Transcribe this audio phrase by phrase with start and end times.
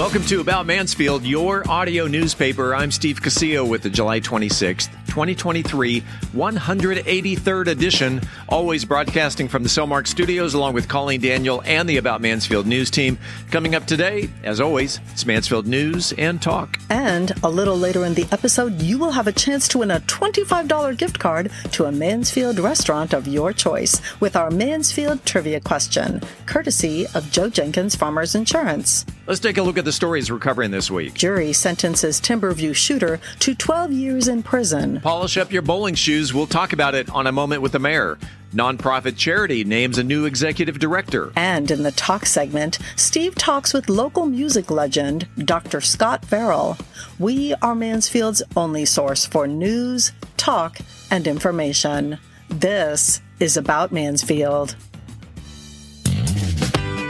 [0.00, 2.74] Welcome to About Mansfield, your audio newspaper.
[2.74, 10.06] I'm Steve Casillo with the July 26th, 2023 183rd edition, always broadcasting from the Cellmark
[10.06, 13.18] studios along with Colleen Daniel and the About Mansfield news team.
[13.50, 16.78] Coming up today, as always, it's Mansfield News and Talk.
[16.88, 20.00] And a little later in the episode, you will have a chance to win a
[20.00, 26.22] $25 gift card to a Mansfield restaurant of your choice with our Mansfield trivia question,
[26.46, 29.04] courtesy of Joe Jenkins Farmers Insurance.
[29.30, 31.14] Let's take a look at the stories we're covering this week.
[31.14, 35.00] Jury sentences Timberview shooter to 12 years in prison.
[35.02, 36.34] Polish up your bowling shoes.
[36.34, 38.18] We'll talk about it on a moment with the mayor.
[38.52, 41.30] Nonprofit charity names a new executive director.
[41.36, 45.80] And in the talk segment, Steve talks with local music legend Dr.
[45.80, 46.76] Scott Ferrell.
[47.20, 52.18] We are Mansfield's only source for news, talk, and information.
[52.48, 54.74] This is about Mansfield.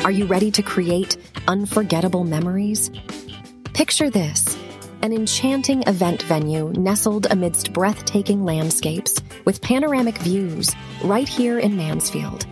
[0.05, 1.19] Are you ready to create
[1.51, 2.93] unforgettable memories?
[3.75, 4.57] Picture this
[5.03, 12.47] an enchanting event venue nestled amidst breathtaking landscapes with panoramic views right here in Mansfield.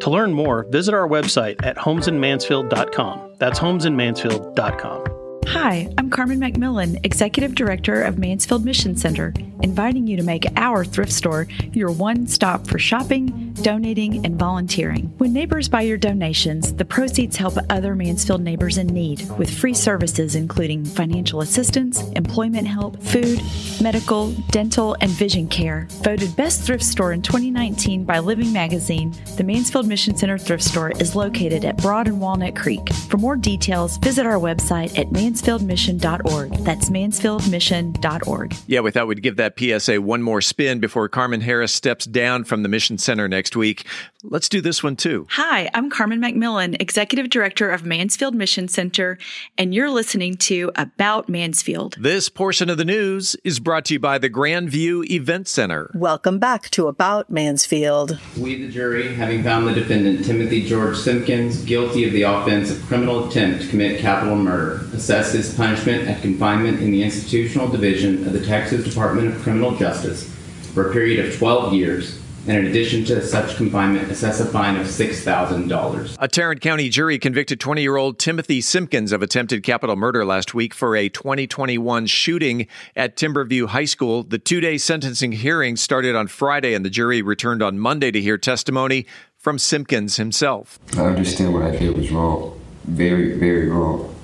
[0.00, 3.34] To learn more, visit our website at homesinmansfield.com.
[3.36, 5.17] That's homesinmansfield.com.
[5.52, 9.32] Hi, I'm Carmen McMillan, Executive Director of Mansfield Mission Center,
[9.62, 15.06] inviting you to make our thrift store your one stop for shopping, donating, and volunteering.
[15.16, 19.72] When neighbors buy your donations, the proceeds help other Mansfield neighbors in need with free
[19.72, 23.40] services including financial assistance, employment help, food,
[23.80, 25.88] medical, dental, and vision care.
[26.02, 30.90] Voted Best Thrift Store in 2019 by Living Magazine, the Mansfield Mission Center Thrift Store
[30.90, 32.92] is located at Broad and Walnut Creek.
[33.08, 36.52] For more details, visit our website at mansfield mansfieldmission.org.
[36.64, 38.54] That's mansfieldmission.org.
[38.66, 42.44] Yeah, we thought we'd give that PSA one more spin before Carmen Harris steps down
[42.44, 43.86] from the Mission Center next week.
[44.24, 45.26] Let's do this one too.
[45.30, 49.16] Hi, I'm Carmen McMillan, Executive Director of Mansfield Mission Center,
[49.56, 51.96] and you're listening to About Mansfield.
[52.00, 55.90] This portion of the news is brought to you by the Grandview Event Center.
[55.94, 58.18] Welcome back to About Mansfield.
[58.36, 62.82] We, the jury, having found the defendant Timothy George Simpkins guilty of the offense of
[62.86, 64.84] criminal attempt to commit capital murder,
[65.18, 69.74] assess his punishment at confinement in the institutional division of the Texas Department of Criminal
[69.76, 70.32] Justice
[70.74, 74.76] for a period of 12 years and in addition to such confinement, assess a fine
[74.76, 76.16] of $6,000.
[76.18, 80.54] A Tarrant County jury convicted 20 year old Timothy Simpkins of attempted capital murder last
[80.54, 82.66] week for a 2021 shooting
[82.96, 84.22] at Timberview High School.
[84.22, 88.20] The two day sentencing hearing started on Friday, and the jury returned on Monday to
[88.20, 89.04] hear testimony
[89.36, 90.78] from Simpkins himself.
[90.96, 92.58] I understand what I did was wrong.
[92.84, 94.14] Very, very wrong.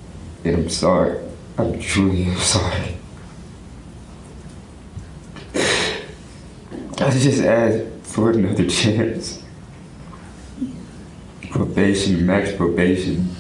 [0.45, 1.19] And I'm sorry.
[1.57, 2.97] I'm truly sorry.
[5.55, 9.43] I just asked for another chance.
[11.51, 13.31] Probation, max probation,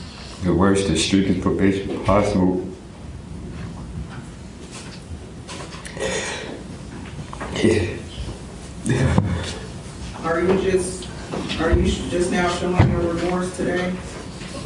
[0.45, 2.67] the worst, the strictest probation possible.
[7.63, 7.97] Yeah.
[10.23, 11.09] Are you just
[11.61, 13.95] Are you just now showing your remorse today?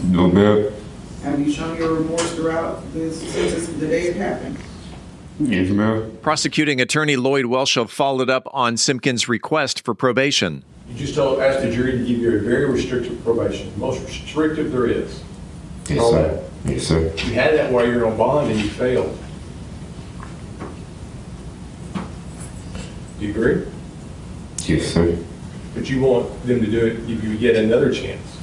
[0.04, 0.77] No, ma'am.
[1.22, 4.56] Have you shown your remorse throughout this since the day it happened?
[5.40, 6.18] Yes, ma'am.
[6.22, 10.64] Prosecuting attorney Lloyd Welschow followed up on Simpkins' request for probation.
[10.88, 14.02] You just told, asked the jury to give you a very restrictive probation, the most
[14.04, 15.22] restrictive there is.
[15.88, 16.44] Yes, All sir.
[16.64, 17.00] Yes, sir.
[17.00, 19.18] You had that while you were on bond and you failed.
[23.18, 23.66] Do you agree?
[24.66, 25.18] Yes, sir.
[25.74, 28.37] But you want them to do it, give you yet another chance,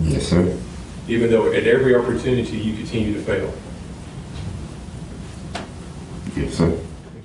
[0.00, 0.58] Yes, sir.
[1.08, 3.52] even though at every opportunity you continue to fail.
[6.36, 6.78] Yes, sir.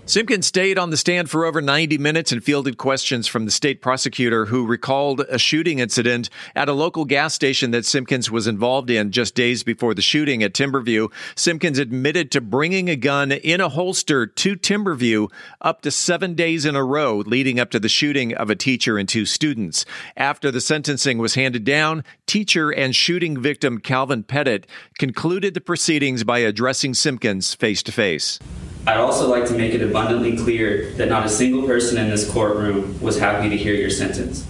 [0.09, 3.81] Simpkins stayed on the stand for over 90 minutes and fielded questions from the state
[3.81, 8.89] prosecutor who recalled a shooting incident at a local gas station that Simpkins was involved
[8.89, 11.12] in just days before the shooting at Timberview.
[11.36, 16.63] Simpkins admitted to bringing a gun in a holster to Timberview up to seven days
[16.63, 19.86] in a row leading up to the shooting of a teacher and two students.
[20.15, 24.68] After the sentencing was handed down, teacher and shooting victim Calvin Petitt
[24.98, 28.39] concluded the proceedings by addressing Simpkins face to face.
[28.88, 32.28] I'd also like to make it abundantly clear that not a single person in this
[32.31, 34.48] courtroom was happy to hear your sentence.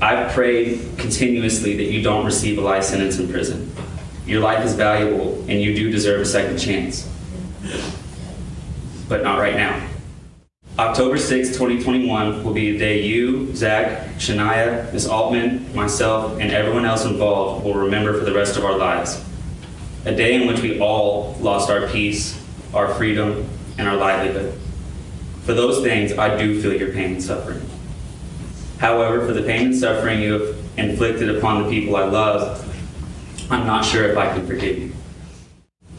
[0.00, 3.70] I've prayed continuously that you don't receive a life sentence in prison.
[4.26, 7.08] Your life is valuable and you do deserve a second chance.
[9.08, 9.88] But not right now.
[10.76, 15.06] October 6, 2021 will be the day you, Zach, Shania, Ms.
[15.06, 19.24] Altman, myself, and everyone else involved will remember for the rest of our lives.
[20.04, 22.41] A day in which we all lost our peace,
[22.74, 23.48] our freedom,
[23.78, 24.58] and our livelihood.
[25.44, 27.60] For those things, I do feel your pain and suffering.
[28.78, 32.68] However, for the pain and suffering you have inflicted upon the people I love,
[33.50, 34.92] I'm not sure if I can forgive you.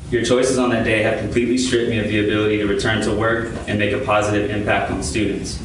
[0.09, 3.13] Your choices on that day have completely stripped me of the ability to return to
[3.13, 5.61] work and make a positive impact on students.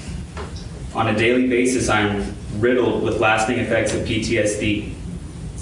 [0.94, 4.92] On a daily basis, I'm riddled with lasting effects of PTSD,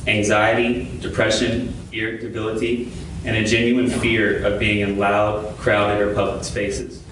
[0.06, 2.93] anxiety, depression, irritability,
[3.26, 7.02] and a genuine fear of being in loud, crowded, or public spaces.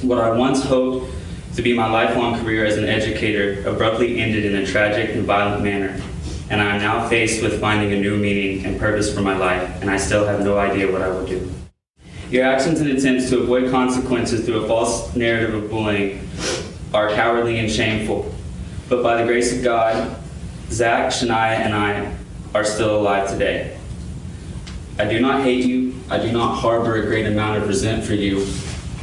[0.00, 1.12] What I once hoped
[1.56, 5.64] to be my lifelong career as an educator abruptly ended in a tragic and violent
[5.64, 6.00] manner,
[6.50, 9.82] and I am now faced with finding a new meaning and purpose for my life,
[9.82, 11.52] and I still have no idea what I will do.
[12.30, 16.28] Your actions and attempts to avoid consequences through a false narrative of bullying
[16.94, 18.32] are cowardly and shameful,
[18.88, 20.16] but by the grace of God,
[20.70, 22.14] Zach, Shania, and I
[22.54, 23.77] are still alive today.
[24.98, 25.94] I do not hate you.
[26.10, 28.44] I do not harbor a great amount of resent for you,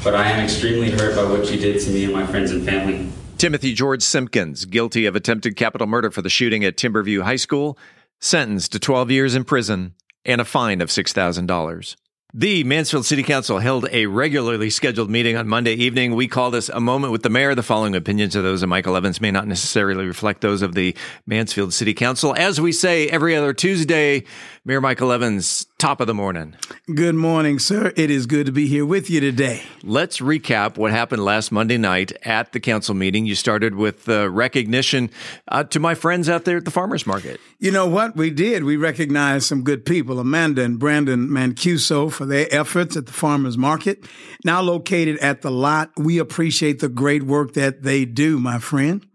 [0.04, 2.66] but I am extremely hurt by what you did to me and my friends and
[2.66, 3.10] family.
[3.38, 7.78] Timothy George Simpkins, guilty of attempted capital murder for the shooting at Timberview High School,
[8.20, 9.94] sentenced to 12 years in prison
[10.26, 11.96] and a fine of $6,000.
[12.38, 16.16] The Mansfield City Council held a regularly scheduled meeting on Monday evening.
[16.16, 17.56] We call this a moment with the mayor.
[17.56, 20.98] The following opinions of those of Michael Evans may not necessarily reflect those of the
[21.26, 22.36] Mansfield City Council.
[22.38, 24.26] As we say every other Tuesday,
[24.68, 26.56] Mayor Michael Evans, top of the morning.
[26.92, 27.94] Good morning, sir.
[27.96, 29.62] It is good to be here with you today.
[29.84, 33.28] Let's recap what happened last Monday night at the council meeting.
[33.28, 35.12] You started with uh, recognition
[35.50, 37.40] uh, to my friends out there at the farmers market.
[37.60, 38.64] You know what we did?
[38.64, 43.60] We recognized some good people, Amanda and Brandon Mancuso, for their efforts at the farmers
[43.60, 44.04] market.
[44.44, 49.06] Now located at the lot, we appreciate the great work that they do, my friend.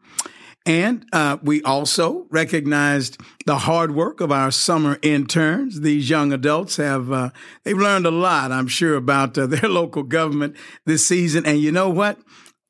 [0.70, 5.80] And uh, we also recognized the hard work of our summer interns.
[5.80, 7.30] These young adults have uh,
[7.64, 11.44] they've learned a lot, I'm sure, about uh, their local government this season.
[11.44, 12.20] And you know what?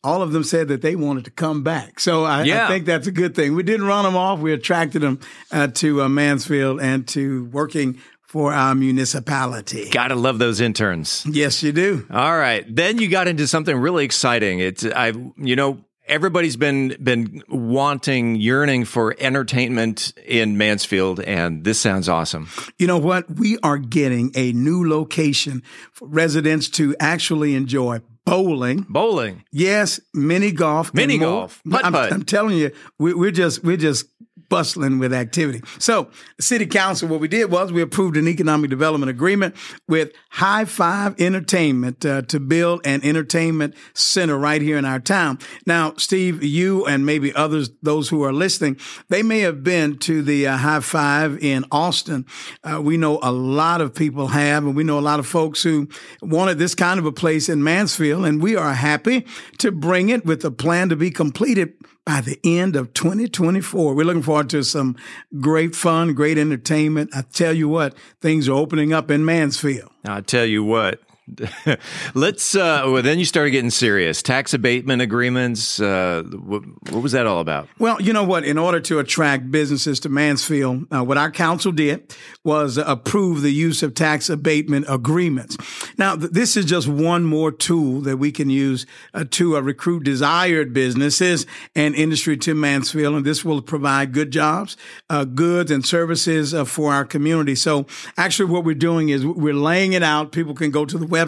[0.02, 2.00] All of them said that they wanted to come back.
[2.00, 2.64] So I, Yeah.
[2.64, 3.54] I think that's a good thing.
[3.54, 4.38] We didn't run them off.
[4.38, 5.20] We attracted them
[5.52, 9.90] uh, to uh, Mansfield and to working for our municipality.
[9.90, 11.26] Gotta love those interns.
[11.28, 12.06] Yes, you do.
[12.10, 12.64] All right.
[12.66, 14.60] Then you got into something really exciting.
[14.60, 21.80] It's I you know everybody's been been wanting yearning for entertainment in Mansfield and this
[21.80, 22.48] sounds awesome.
[22.78, 23.30] You know what?
[23.30, 25.62] We are getting a new location
[25.92, 28.84] for residents to actually enjoy bowling.
[28.88, 29.44] Bowling.
[29.52, 30.92] Yes, mini golf.
[30.92, 31.62] Mini golf.
[31.64, 32.12] I'm, Putt-putt.
[32.12, 34.06] I'm telling you, we're just we're just
[34.48, 35.62] bustling with activity.
[35.78, 39.56] So, city council, what we did was we approved an economic development agreement
[39.88, 45.38] with High Five Entertainment uh, to build an entertainment center right here in our town.
[45.66, 48.78] Now, Steve, you and maybe others, those who are listening,
[49.08, 52.26] they may have been to the uh, High Five in Austin.
[52.64, 55.62] Uh, we know a lot of people have, and we know a lot of folks
[55.62, 55.88] who
[56.22, 59.26] wanted this kind of a place in Mansfield, and we are happy
[59.58, 63.94] to bring it with a plan to be completed by the end of 2024.
[63.94, 64.96] We're looking forward to some
[65.40, 67.10] great fun, great entertainment.
[67.14, 69.90] I tell you what, things are opening up in Mansfield.
[70.04, 71.00] I tell you what,
[72.14, 72.54] Let's.
[72.54, 74.22] Uh, well, then you started getting serious.
[74.22, 75.80] Tax abatement agreements.
[75.80, 77.68] Uh, what, what, was that all about?
[77.78, 78.44] Well, you know what?
[78.44, 83.52] In order to attract businesses to Mansfield, uh, what our council did was approve the
[83.52, 85.56] use of tax abatement agreements.
[85.98, 89.60] Now, th- this is just one more tool that we can use uh, to uh,
[89.60, 94.76] recruit desired businesses and industry to Mansfield, and this will provide good jobs,
[95.08, 97.54] uh, goods, and services for our community.
[97.54, 97.86] So,
[98.16, 100.32] actually, what we're doing is we're laying it out.
[100.32, 101.19] People can go to the website.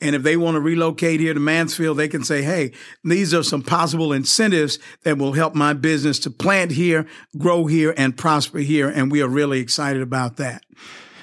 [0.00, 2.72] And if they want to relocate here to Mansfield, they can say, hey,
[3.04, 7.06] these are some possible incentives that will help my business to plant here,
[7.36, 8.88] grow here, and prosper here.
[8.88, 10.62] And we are really excited about that.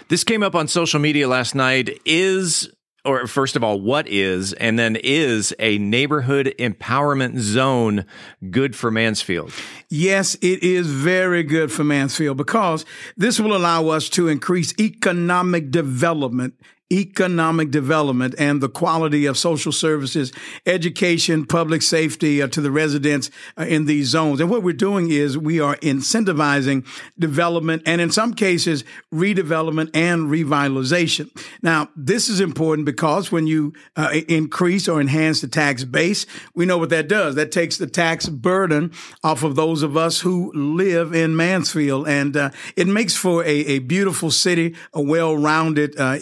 [0.07, 1.99] This came up on social media last night.
[2.05, 2.69] Is
[3.05, 8.05] or first of all, what is, and then is a neighborhood empowerment zone
[8.49, 9.53] good for Mansfield?
[9.89, 12.83] Yes, it is very good for Mansfield because
[13.15, 16.55] this will allow us to increase economic development
[16.93, 20.31] economic development and the quality of social services,
[20.67, 24.39] education, public safety uh, to the residents uh, in these zones.
[24.39, 26.85] And what we're doing is we are incentivizing
[27.17, 31.29] development and in some cases redevelopment and revitalization.
[31.63, 36.67] Now, this is important because when you uh, increase or enhance the tax base, we
[36.67, 37.33] know what that does.
[37.33, 38.91] That takes the tax burden
[39.23, 43.47] off of those of us who live in Mansfield and uh, it makes for a,
[43.47, 46.17] a beautiful city, a well-rounded uh,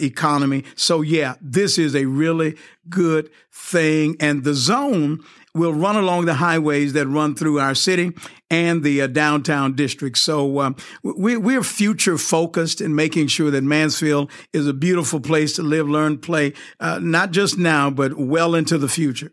[0.54, 2.56] economy so, yeah, this is a really
[2.88, 4.16] good thing.
[4.20, 5.20] And the zone
[5.54, 8.12] will run along the highways that run through our city
[8.50, 10.18] and the uh, downtown district.
[10.18, 15.54] So uh, we, we're future focused in making sure that Mansfield is a beautiful place
[15.54, 19.30] to live, learn, play, uh, not just now, but well into the future.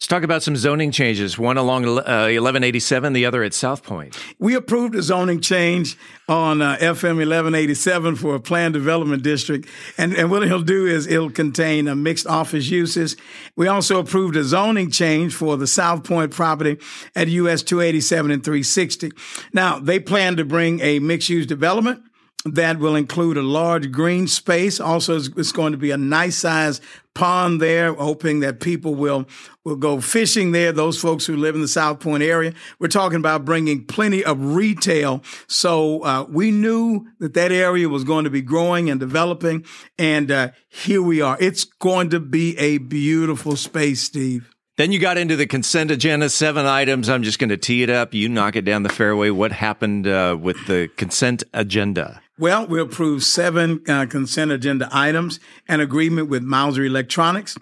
[0.00, 1.38] Let's talk about some zoning changes.
[1.38, 4.18] One along uh, 1187, the other at South Point.
[4.40, 5.96] We approved a zoning change
[6.28, 9.68] on uh, FM 1187 for a planned development district.
[9.96, 13.16] And, and what it'll do is it'll contain a mixed office uses.
[13.56, 16.76] We also approved a zoning change for the South Point property
[17.14, 19.12] at US 287 and 360.
[19.52, 22.02] Now, they plan to bring a mixed use development
[22.44, 24.78] that will include a large green space.
[24.78, 26.80] Also, it's going to be a nice size
[27.14, 29.26] pond there, hoping that people will
[29.64, 30.72] will go fishing there.
[30.72, 32.52] Those folks who live in the South Point area.
[32.78, 35.22] We're talking about bringing plenty of retail.
[35.46, 39.64] So uh, we knew that that area was going to be growing and developing,
[39.98, 41.38] and uh, here we are.
[41.40, 44.50] It's going to be a beautiful space, Steve.
[44.76, 47.08] Then you got into the consent agenda, seven items.
[47.08, 48.12] I'm just going to tee it up.
[48.12, 49.30] You knock it down the fairway.
[49.30, 52.20] What happened uh, with the consent agenda?
[52.36, 55.38] Well, we approved seven uh, consent agenda items,
[55.68, 57.56] an agreement with Mouser Electronics,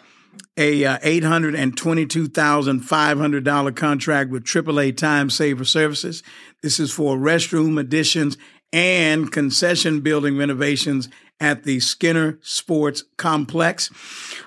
[0.56, 6.22] a uh, $822,500 contract with AAA Time Saver Services.
[6.62, 8.38] This is for restroom additions
[8.72, 13.90] and concession building renovations at the Skinner Sports Complex.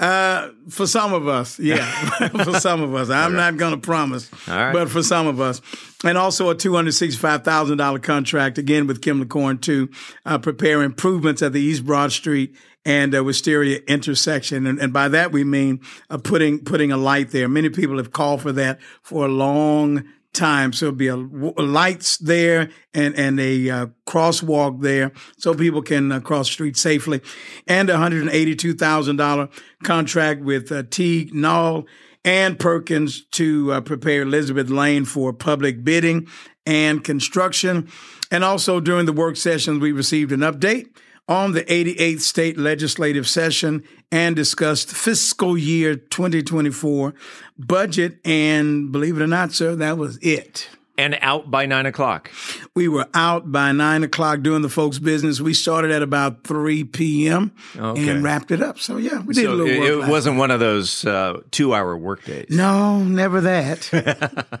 [0.00, 1.84] Uh, for some of us, yeah,
[2.44, 5.60] for some of us, I'm not going to promise, but for some of us,
[6.04, 9.90] and also a two hundred sixty-five thousand dollar contract again with Kimley-Horn to
[10.24, 15.08] uh, prepare improvements at the East Broad Street and uh, Wisteria intersection, and, and by
[15.08, 17.46] that we mean uh, putting putting a light there.
[17.46, 20.72] Many people have called for that for a long time.
[20.72, 21.16] So there'll be a,
[21.62, 27.20] lights there and, and a uh, crosswalk there so people can uh, cross street safely.
[27.66, 29.50] And a $182,000
[29.82, 31.86] contract with uh, Teague Nall
[32.24, 36.28] and Perkins to uh, prepare Elizabeth Lane for public bidding
[36.66, 37.88] and construction.
[38.30, 40.88] And also during the work sessions, we received an update
[41.30, 47.14] on the 88th state legislative session and discussed fiscal year 2024
[47.56, 48.18] budget.
[48.24, 50.68] And believe it or not, sir, that was it.
[50.98, 52.30] And out by nine o'clock.
[52.74, 55.40] We were out by nine o'clock doing the folks' business.
[55.40, 57.52] We started at about 3 p.m.
[57.74, 58.08] Okay.
[58.08, 58.78] and wrapped it up.
[58.78, 61.74] So, yeah, we did so a little It, it wasn't one of those uh, two
[61.74, 62.48] hour work days.
[62.50, 64.60] No, never that.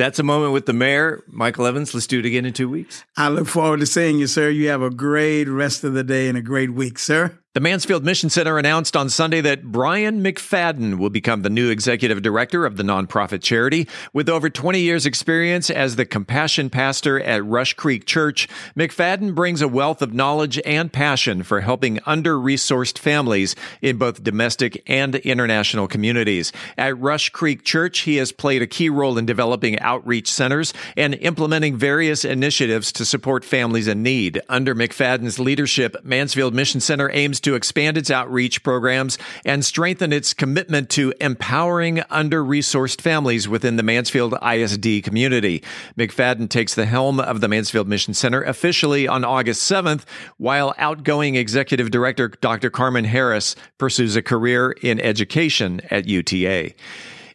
[0.00, 1.92] That's a moment with the mayor, Michael Evans.
[1.92, 3.04] Let's do it again in two weeks.
[3.18, 4.48] I look forward to seeing you, sir.
[4.48, 7.38] You have a great rest of the day and a great week, sir.
[7.52, 12.22] The Mansfield Mission Center announced on Sunday that Brian McFadden will become the new executive
[12.22, 13.88] director of the nonprofit charity.
[14.12, 19.62] With over 20 years' experience as the compassion pastor at Rush Creek Church, McFadden brings
[19.62, 25.16] a wealth of knowledge and passion for helping under resourced families in both domestic and
[25.16, 26.52] international communities.
[26.78, 31.16] At Rush Creek Church, he has played a key role in developing outreach centers and
[31.16, 34.40] implementing various initiatives to support families in need.
[34.48, 40.34] Under McFadden's leadership, Mansfield Mission Center aims to expand its outreach programs and strengthen its
[40.34, 45.62] commitment to empowering under resourced families within the Mansfield ISD community.
[45.98, 50.04] McFadden takes the helm of the Mansfield Mission Center officially on August 7th,
[50.36, 52.70] while outgoing executive director Dr.
[52.70, 56.74] Carmen Harris pursues a career in education at UTA.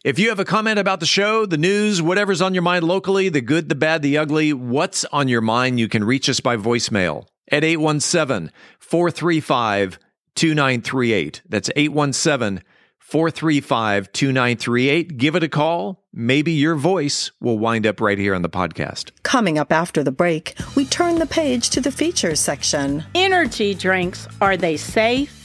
[0.04, 3.28] If you have a comment about the show, the news, whatever's on your mind locally,
[3.28, 6.56] the good, the bad, the ugly, what's on your mind, you can reach us by
[6.56, 9.98] voicemail at 817 435
[10.34, 11.42] 2938.
[11.48, 12.62] That's 817
[12.98, 15.16] 435 2938.
[15.16, 16.04] Give it a call.
[16.12, 19.10] Maybe your voice will wind up right here on the podcast.
[19.22, 23.04] Coming up after the break, we turn the page to the features section.
[23.14, 25.42] Energy drinks, are they safe?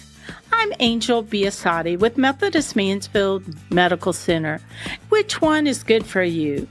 [0.53, 4.59] I'm Angel Biasatti with Methodist Mansfield Medical Center.
[5.09, 6.67] Which one is good for you?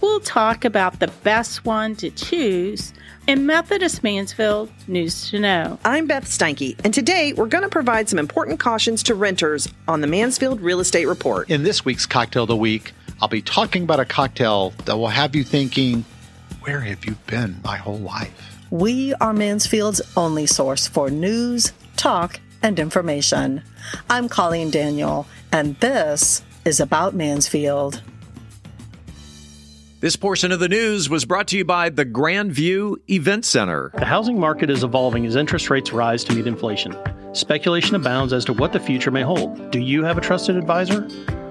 [0.00, 2.92] We'll talk about the best one to choose
[3.30, 5.78] in Methodist Mansfield News to Know.
[5.84, 10.00] I'm Beth Steinke, and today we're going to provide some important cautions to renters on
[10.00, 11.48] the Mansfield Real Estate Report.
[11.48, 15.06] In this week's Cocktail of the Week, I'll be talking about a cocktail that will
[15.06, 16.04] have you thinking,
[16.62, 18.58] where have you been my whole life?
[18.70, 23.62] We are Mansfield's only source for news, talk, and information.
[24.08, 28.02] I'm Colleen Daniel, and this is About Mansfield.
[30.00, 33.92] This portion of the news was brought to you by the Grand View Event Center.
[33.98, 36.96] The housing market is evolving as interest rates rise to meet inflation.
[37.34, 39.70] Speculation abounds as to what the future may hold.
[39.70, 41.06] Do you have a trusted advisor?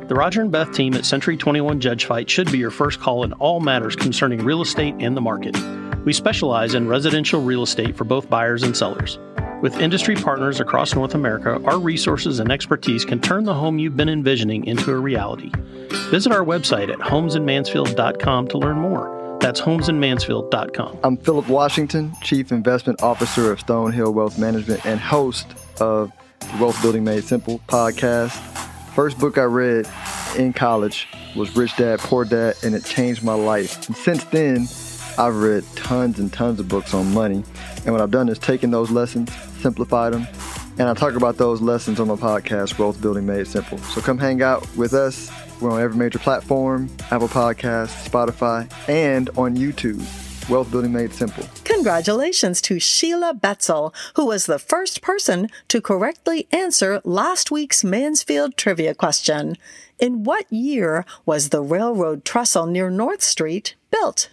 [0.07, 3.23] The Roger and Beth team at Century 21 Judge Fite should be your first call
[3.23, 5.55] in all matters concerning real estate and the market.
[6.03, 9.19] We specialize in residential real estate for both buyers and sellers.
[9.61, 13.97] With industry partners across North America, our resources and expertise can turn the home you've
[13.97, 15.51] been envisioning into a reality.
[16.09, 19.37] Visit our website at homesinmansfield.com to learn more.
[19.41, 20.99] That's homesinmansfield.com.
[21.03, 25.47] I'm Philip Washington, Chief Investment Officer of Stonehill Wealth Management and host
[25.81, 28.37] of the Wealth Building Made Simple podcast.
[28.93, 29.89] First book I read
[30.37, 33.87] in college was Rich Dad Poor Dad, and it changed my life.
[33.87, 34.67] And since then,
[35.17, 37.43] I've read tons and tons of books on money.
[37.85, 40.27] And what I've done is taken those lessons, simplified them,
[40.77, 43.77] and I talk about those lessons on my podcast, Wealth Building Made Simple.
[43.79, 45.31] So come hang out with us.
[45.61, 50.01] We're on every major platform Apple Podcasts, Spotify, and on YouTube.
[50.49, 51.45] Wealth Building Made Simple.
[51.63, 58.57] Congratulations to Sheila Betzel, who was the first person to correctly answer last week's Mansfield
[58.57, 59.57] trivia question.
[59.99, 64.29] In what year was the railroad trestle near North Street built?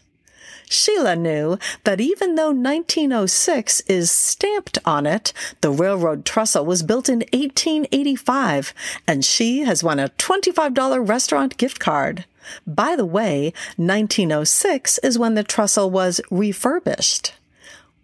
[0.68, 7.08] Sheila knew that even though 1906 is stamped on it, the railroad trestle was built
[7.08, 8.74] in 1885,
[9.06, 12.24] and she has won a $25 restaurant gift card.
[12.66, 17.34] By the way, 1906 is when the trestle was refurbished.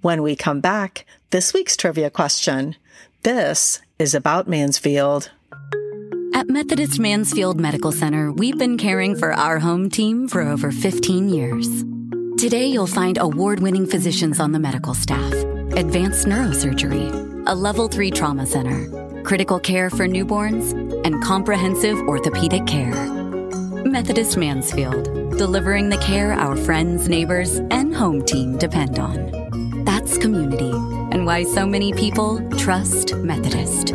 [0.01, 2.77] When we come back, this week's trivia question.
[3.23, 5.31] This is about Mansfield.
[6.35, 11.29] At Methodist Mansfield Medical Center, we've been caring for our home team for over 15
[11.29, 11.85] years.
[12.43, 15.33] Today, you'll find award winning physicians on the medical staff,
[15.77, 20.73] advanced neurosurgery, a level 3 trauma center, critical care for newborns,
[21.07, 22.91] and comprehensive orthopedic care.
[23.85, 25.05] Methodist Mansfield,
[25.39, 29.85] delivering the care our friends, neighbors, and home team depend on.
[29.85, 30.73] That's community,
[31.15, 33.91] and why so many people trust Methodist.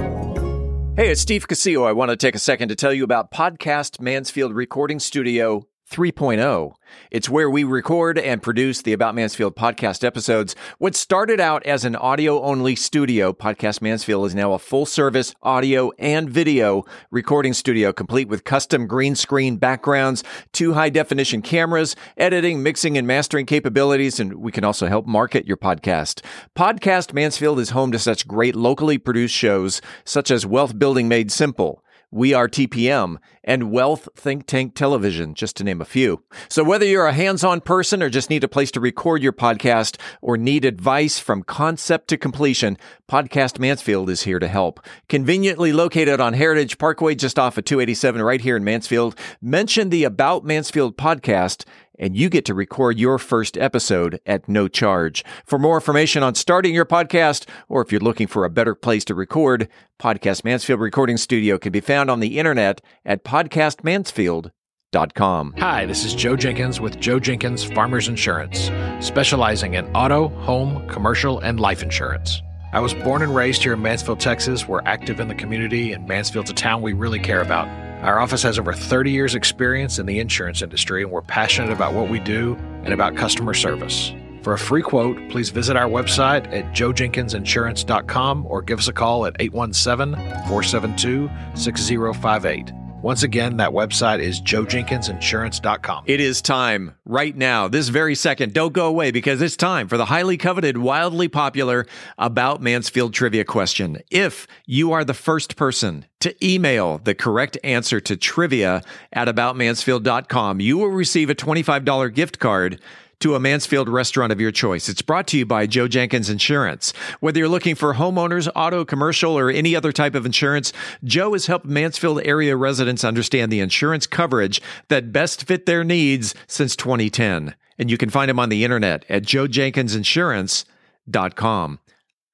[0.95, 1.85] Hey, it's Steve Casillo.
[1.85, 6.73] I want to take a second to tell you about Podcast Mansfield Recording Studio 3.0.
[7.11, 10.53] It's where we record and produce the About Mansfield podcast episodes.
[10.79, 15.33] What started out as an audio only studio, Podcast Mansfield is now a full service
[15.41, 21.95] audio and video recording studio complete with custom green screen backgrounds, two high definition cameras,
[22.17, 26.21] editing, mixing, and mastering capabilities, and we can also help market your podcast.
[26.55, 31.31] Podcast Mansfield is home to such great locally produced shows such as Wealth Building Made
[31.31, 31.81] Simple.
[32.09, 36.23] We Are TPM, and Wealth Think Tank Television, just to name a few.
[36.47, 39.99] So whether you're a hands-on person or just need a place to record your podcast
[40.21, 42.77] or need advice from concept to completion,
[43.09, 44.79] Podcast Mansfield is here to help.
[45.09, 50.05] Conveniently located on Heritage Parkway just off of 287 right here in Mansfield, mention the
[50.05, 51.65] About Mansfield podcast
[51.97, 55.23] and you get to record your first episode at no charge.
[55.45, 59.03] For more information on starting your podcast, or if you're looking for a better place
[59.05, 59.67] to record,
[59.99, 65.53] Podcast Mansfield Recording Studio can be found on the internet at podcastmansfield.com.
[65.57, 68.71] Hi, this is Joe Jenkins with Joe Jenkins Farmers Insurance,
[69.05, 72.41] specializing in auto, home, commercial, and life insurance.
[72.73, 74.67] I was born and raised here in Mansfield, Texas.
[74.67, 77.67] We're active in the community, and Mansfield's a town we really care about.
[78.01, 81.93] Our office has over 30 years' experience in the insurance industry, and we're passionate about
[81.93, 84.13] what we do and about customer service.
[84.43, 89.25] For a free quote, please visit our website at joejenkinsinsurance.com or give us a call
[89.25, 90.15] at 817
[90.47, 92.71] 472 6058.
[93.03, 96.03] Once again, that website is joejenkinsinsurance.com.
[96.07, 98.53] It is time right now, this very second.
[98.53, 101.85] Don't go away because it's time for the highly coveted, wildly popular
[102.17, 104.01] About Mansfield trivia question.
[104.09, 108.81] If you are the first person to email the correct answer to trivia
[109.13, 112.81] at aboutmansfield.com, you will receive a $25 gift card
[113.19, 114.87] to a Mansfield restaurant of your choice.
[114.89, 116.93] It's brought to you by Joe Jenkins Insurance.
[117.19, 120.71] Whether you're looking for homeowners, auto, commercial, or any other type of insurance,
[121.03, 126.35] Joe has helped Mansfield area residents understand the insurance coverage that best fit their needs
[126.47, 127.55] since 2010.
[127.79, 131.79] And you can find him on the internet at joejenkinsinsurance.com.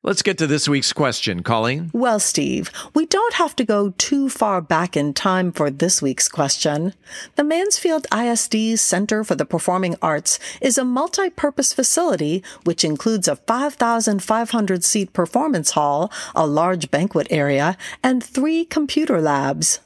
[0.06, 1.90] Let's get to this week's question, Colleen.
[1.94, 6.28] Well, Steve, we don't have to go too far back in time for this week's
[6.28, 6.94] question.
[7.38, 13.38] The Mansfield ISD Center for the Performing Arts is a multi-purpose facility which includes a
[13.38, 19.80] 5,500 seat performance hall, a large banquet area, and three computer labs.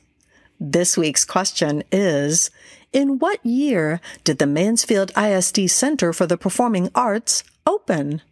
[0.60, 2.50] This week's question is,
[2.92, 8.24] in what year did the Mansfield ISD Center for the Performing Arts open?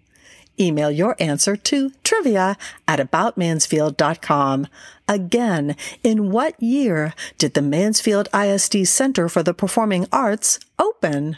[0.59, 4.67] Email your answer to trivia at aboutmansfield.com.
[5.07, 11.37] Again, in what year did the Mansfield ISD Center for the Performing Arts open?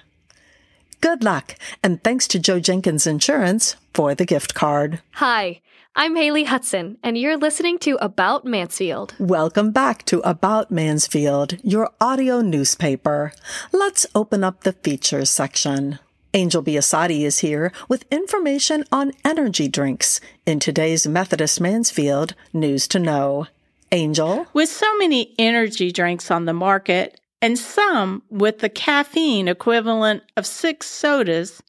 [1.01, 5.01] Good luck, and thanks to Joe Jenkins Insurance for the gift card.
[5.13, 5.61] Hi,
[5.95, 9.15] I'm Haley Hudson, and you're listening to About Mansfield.
[9.19, 13.31] Welcome back to About Mansfield, your audio newspaper.
[13.71, 15.99] Let's open up the features section.
[16.33, 22.99] Angel Biasatti is here with information on energy drinks in today's Methodist Mansfield News to
[22.99, 23.47] Know.
[23.93, 24.45] Angel?
[24.53, 30.45] With so many energy drinks on the market, and some with the caffeine equivalent of
[30.45, 31.63] six sodas,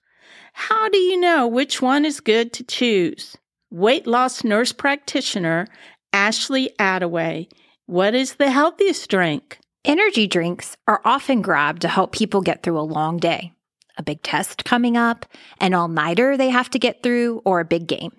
[0.52, 3.36] how do you know which one is good to choose?
[3.70, 5.68] Weight loss nurse practitioner
[6.12, 7.48] Ashley Attaway.
[7.86, 9.60] What is the healthiest drink?
[9.84, 13.52] Energy drinks are often grabbed to help people get through a long day
[13.98, 15.26] a big test coming up,
[15.60, 18.12] an all nighter they have to get through, or a big game.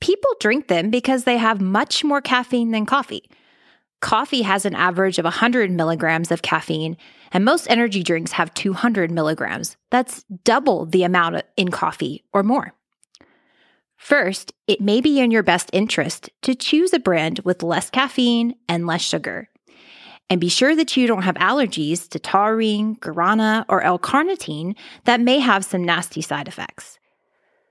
[0.00, 3.28] People drink them because they have much more caffeine than coffee.
[4.00, 6.96] Coffee has an average of 100 milligrams of caffeine,
[7.32, 9.76] and most energy drinks have 200 milligrams.
[9.90, 12.72] That's double the amount in coffee or more.
[13.96, 18.54] First, it may be in your best interest to choose a brand with less caffeine
[18.66, 19.50] and less sugar.
[20.30, 25.40] And be sure that you don't have allergies to taurine, guarana, or L-carnitine that may
[25.40, 27.00] have some nasty side effects.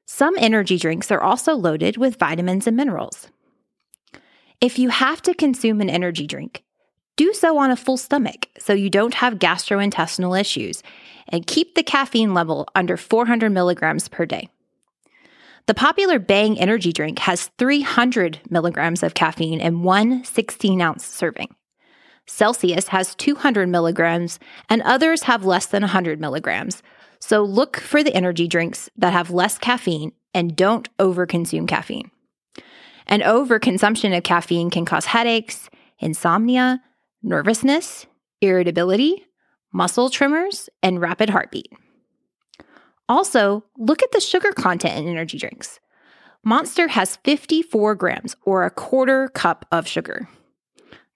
[0.05, 3.29] Some energy drinks are also loaded with vitamins and minerals.
[4.59, 6.63] If you have to consume an energy drink,
[7.15, 10.83] do so on a full stomach so you don't have gastrointestinal issues
[11.29, 14.49] and keep the caffeine level under 400 milligrams per day.
[15.67, 21.55] The popular Bang energy drink has 300 milligrams of caffeine in one 16 ounce serving.
[22.29, 24.39] Celsius has 200 milligrams,
[24.69, 26.83] and others have less than 100 milligrams.
[27.19, 32.11] So look for the energy drinks that have less caffeine and don't overconsume caffeine.
[33.07, 36.81] An overconsumption of caffeine can cause headaches, insomnia,
[37.23, 38.05] nervousness,
[38.41, 39.25] irritability,
[39.73, 41.73] muscle tremors, and rapid heartbeat.
[43.09, 45.79] Also, look at the sugar content in energy drinks.
[46.45, 50.29] Monster has 54 grams or a quarter cup of sugar.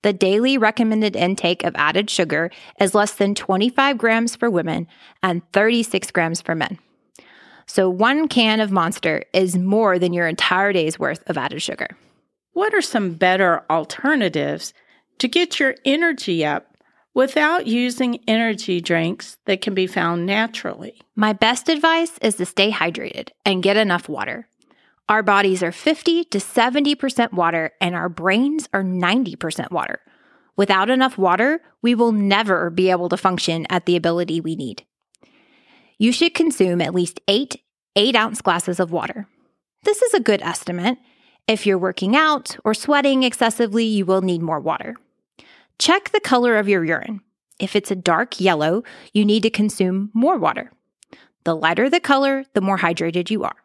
[0.03, 4.87] The daily recommended intake of added sugar is less than 25 grams for women
[5.23, 6.77] and 36 grams for men.
[7.65, 11.87] So, one can of Monster is more than your entire day's worth of added sugar.
[12.51, 14.73] What are some better alternatives
[15.19, 16.75] to get your energy up
[17.13, 21.01] without using energy drinks that can be found naturally?
[21.15, 24.49] My best advice is to stay hydrated and get enough water.
[25.09, 29.99] Our bodies are 50 to 70% water, and our brains are 90% water.
[30.55, 34.85] Without enough water, we will never be able to function at the ability we need.
[35.97, 37.61] You should consume at least eight
[37.95, 39.27] 8 ounce glasses of water.
[39.83, 40.97] This is a good estimate.
[41.47, 44.95] If you're working out or sweating excessively, you will need more water.
[45.77, 47.21] Check the color of your urine.
[47.59, 50.71] If it's a dark yellow, you need to consume more water.
[51.43, 53.62] The lighter the color, the more hydrated you are.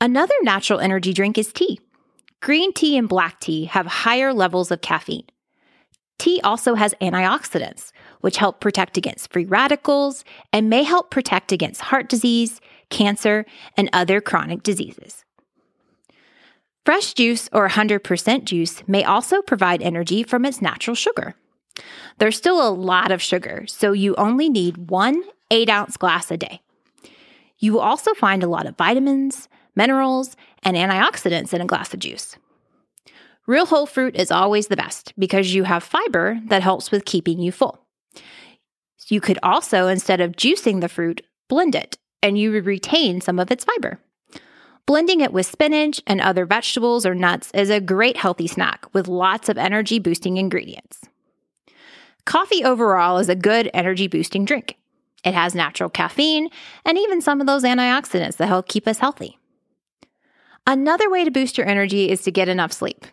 [0.00, 1.80] Another natural energy drink is tea.
[2.40, 5.24] Green tea and black tea have higher levels of caffeine.
[6.18, 11.80] Tea also has antioxidants, which help protect against free radicals and may help protect against
[11.80, 13.44] heart disease, cancer,
[13.76, 15.24] and other chronic diseases.
[16.84, 21.34] Fresh juice or 100% juice may also provide energy from its natural sugar.
[22.18, 26.36] There's still a lot of sugar, so you only need one 8 ounce glass a
[26.36, 26.60] day.
[27.58, 32.00] You will also find a lot of vitamins, minerals, and antioxidants in a glass of
[32.00, 32.36] juice.
[33.46, 37.38] Real whole fruit is always the best because you have fiber that helps with keeping
[37.38, 37.84] you full.
[39.08, 43.38] You could also, instead of juicing the fruit, blend it and you would retain some
[43.38, 44.00] of its fiber.
[44.86, 49.08] Blending it with spinach and other vegetables or nuts is a great healthy snack with
[49.08, 51.02] lots of energy boosting ingredients.
[52.24, 54.76] Coffee overall is a good energy boosting drink.
[55.22, 56.48] It has natural caffeine
[56.84, 59.38] and even some of those antioxidants that help keep us healthy.
[60.66, 63.04] Another way to boost your energy is to get enough sleep.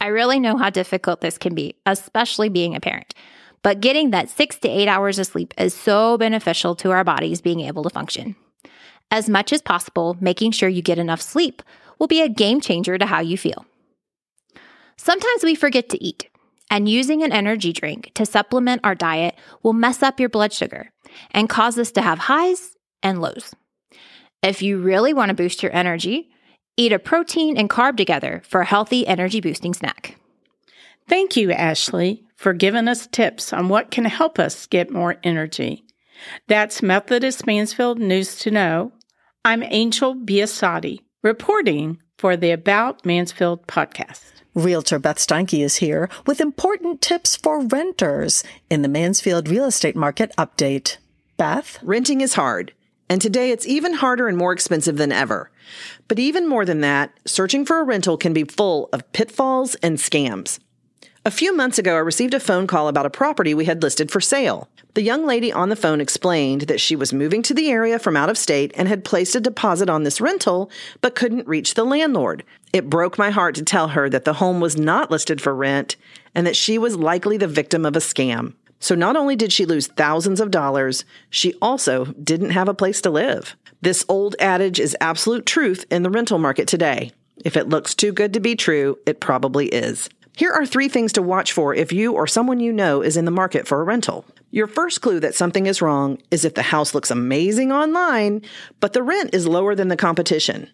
[0.00, 3.14] I really know how difficult this can be, especially being a parent.
[3.62, 7.40] But getting that six to eight hours of sleep is so beneficial to our bodies
[7.40, 8.34] being able to function.
[9.10, 11.62] As much as possible, making sure you get enough sleep
[11.98, 13.66] will be a game changer to how you feel.
[14.96, 16.28] Sometimes we forget to eat,
[16.70, 20.90] and using an energy drink to supplement our diet will mess up your blood sugar
[21.30, 23.54] and cause us to have highs and lows.
[24.42, 26.30] If you really want to boost your energy,
[26.80, 30.16] eat a protein and carb together for a healthy energy boosting snack.
[31.08, 35.84] Thank you, Ashley, for giving us tips on what can help us get more energy.
[36.46, 38.92] That's Methodist Mansfield News to Know.
[39.44, 44.22] I'm Angel Biasatti, reporting for the About Mansfield podcast.
[44.54, 49.96] Realtor Beth Steinke is here with important tips for renters in the Mansfield real estate
[49.96, 50.96] market update.
[51.36, 51.78] Beth?
[51.82, 52.72] Renting is hard,
[53.10, 55.50] and today it's even harder and more expensive than ever.
[56.06, 59.98] But even more than that, searching for a rental can be full of pitfalls and
[59.98, 60.60] scams.
[61.24, 64.10] A few months ago, I received a phone call about a property we had listed
[64.10, 64.68] for sale.
[64.94, 68.16] The young lady on the phone explained that she was moving to the area from
[68.16, 70.70] out of state and had placed a deposit on this rental,
[71.00, 72.44] but couldn't reach the landlord.
[72.72, 75.96] It broke my heart to tell her that the home was not listed for rent
[76.34, 78.54] and that she was likely the victim of a scam.
[78.80, 83.00] So not only did she lose thousands of dollars, she also didn't have a place
[83.02, 83.54] to live.
[83.82, 87.12] This old adage is absolute truth in the rental market today.
[87.44, 90.08] If it looks too good to be true, it probably is.
[90.36, 93.26] Here are three things to watch for if you or someone you know is in
[93.26, 94.24] the market for a rental.
[94.50, 98.42] Your first clue that something is wrong is if the house looks amazing online,
[98.80, 100.70] but the rent is lower than the competition.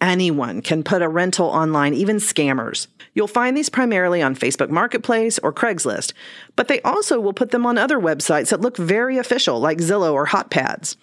[0.00, 2.86] Anyone can put a rental online, even scammers.
[3.14, 6.12] You'll find these primarily on Facebook Marketplace or Craigslist,
[6.54, 10.12] but they also will put them on other websites that look very official, like Zillow
[10.12, 10.96] or HotPads.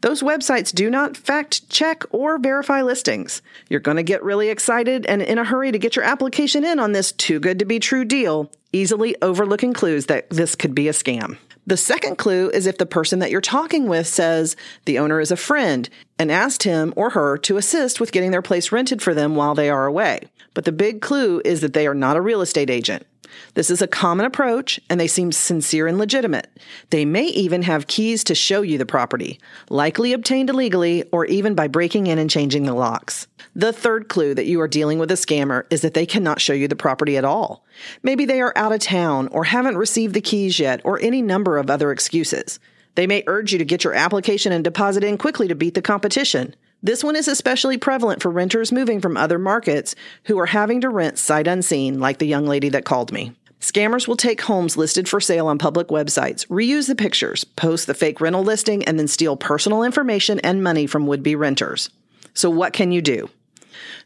[0.00, 3.42] Those websites do not fact check or verify listings.
[3.68, 6.78] You're going to get really excited and in a hurry to get your application in
[6.78, 10.88] on this too good to be true deal, easily overlooking clues that this could be
[10.88, 11.36] a scam.
[11.68, 15.30] The second clue is if the person that you're talking with says the owner is
[15.30, 15.86] a friend
[16.18, 19.54] and asked him or her to assist with getting their place rented for them while
[19.54, 20.20] they are away.
[20.54, 23.06] But the big clue is that they are not a real estate agent.
[23.54, 26.48] This is a common approach, and they seem sincere and legitimate.
[26.90, 31.54] They may even have keys to show you the property, likely obtained illegally or even
[31.54, 33.26] by breaking in and changing the locks.
[33.54, 36.52] The third clue that you are dealing with a scammer is that they cannot show
[36.52, 37.64] you the property at all.
[38.02, 41.58] Maybe they are out of town or haven't received the keys yet or any number
[41.58, 42.60] of other excuses.
[42.94, 45.82] They may urge you to get your application and deposit in quickly to beat the
[45.82, 46.54] competition.
[46.82, 50.88] This one is especially prevalent for renters moving from other markets who are having to
[50.88, 53.32] rent sight unseen, like the young lady that called me.
[53.60, 57.94] Scammers will take homes listed for sale on public websites, reuse the pictures, post the
[57.94, 61.90] fake rental listing, and then steal personal information and money from would be renters.
[62.34, 63.28] So, what can you do?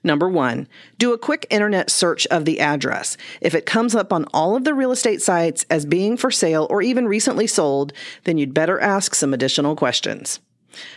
[0.02, 3.18] Number one, do a quick internet search of the address.
[3.42, 6.66] If it comes up on all of the real estate sites as being for sale
[6.70, 7.92] or even recently sold,
[8.24, 10.40] then you'd better ask some additional questions.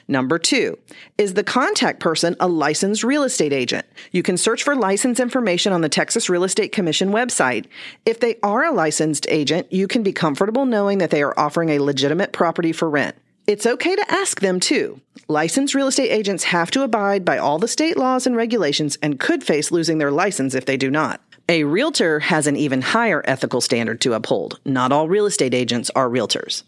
[0.08, 0.78] Number two,
[1.18, 3.86] is the contact person a licensed real estate agent?
[4.12, 7.66] You can search for license information on the Texas Real Estate Commission website.
[8.06, 11.70] If they are a licensed agent, you can be comfortable knowing that they are offering
[11.70, 13.16] a legitimate property for rent.
[13.48, 15.00] It's okay to ask them too.
[15.28, 19.20] Licensed real estate agents have to abide by all the state laws and regulations and
[19.20, 21.22] could face losing their license if they do not.
[21.48, 24.60] A realtor has an even higher ethical standard to uphold.
[24.66, 26.64] Not all real estate agents are realtors.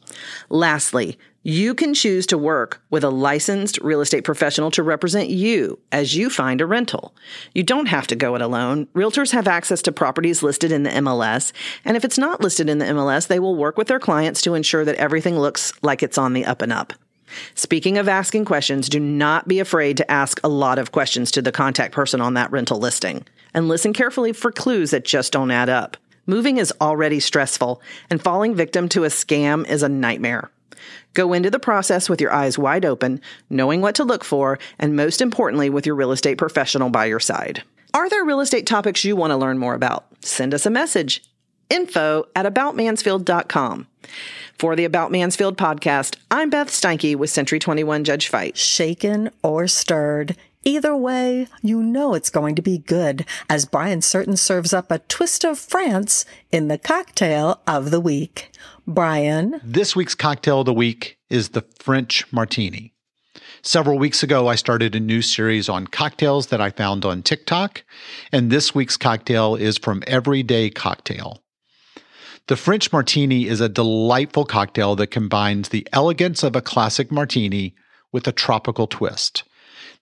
[0.50, 1.17] Lastly,
[1.49, 6.13] You can choose to work with a licensed real estate professional to represent you as
[6.13, 7.15] you find a rental.
[7.55, 8.88] You don't have to go it alone.
[8.88, 11.53] Realtors have access to properties listed in the MLS,
[11.86, 14.55] and if it's not listed in the MLS, they will work with their clients to
[14.55, 16.91] ensure that everything looks like it's on the up and up.
[17.55, 21.41] Speaking of asking questions, do not be afraid to ask a lot of questions to
[21.41, 23.25] the contact person on that rental listing.
[23.53, 25.95] And listen carefully for clues that just don't add up.
[26.25, 30.51] Moving is already stressful, and falling victim to a scam is a nightmare.
[31.13, 34.95] Go into the process with your eyes wide open, knowing what to look for, and
[34.95, 37.63] most importantly, with your real estate professional by your side.
[37.93, 40.06] Are there real estate topics you want to learn more about?
[40.23, 41.23] Send us a message.
[41.69, 43.88] Info at aboutmansfield.com.
[44.58, 48.58] For the About Mansfield podcast, I'm Beth Steinke with Century 21 Judge Fite.
[48.58, 50.36] Shaken or stirred.
[50.63, 55.00] Either way, you know it's going to be good as Brian Certain serves up a
[55.00, 58.52] twist of France in the cocktail of the week.
[58.88, 59.60] Brian.
[59.65, 62.93] This week's cocktail of the week is the French Martini.
[63.62, 67.84] Several weeks ago, I started a new series on cocktails that I found on TikTok,
[68.32, 71.43] and this week's cocktail is from Everyday Cocktail.
[72.47, 77.76] The French Martini is a delightful cocktail that combines the elegance of a classic martini
[78.13, 79.43] with a tropical twist.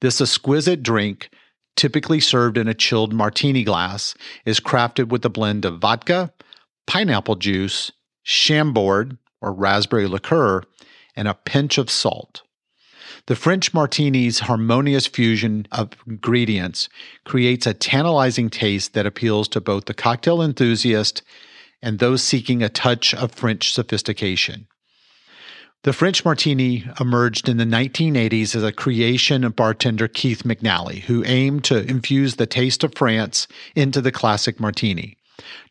[0.02, 1.32] This exquisite drink,
[1.76, 4.14] typically served in a chilled martini glass,
[4.46, 6.32] is crafted with a blend of vodka,
[6.86, 7.92] pineapple juice,
[8.26, 10.64] Chambord or raspberry liqueur,
[11.16, 12.42] and a pinch of salt.
[13.28, 16.90] The French martini's harmonious fusion of ingredients
[17.24, 21.22] creates a tantalizing taste that appeals to both the cocktail enthusiast
[21.82, 24.68] and those seeking a touch of French sophistication.
[25.84, 31.24] The French martini emerged in the 1980s as a creation of bartender Keith McNally, who
[31.26, 35.18] aimed to infuse the taste of France into the classic martini.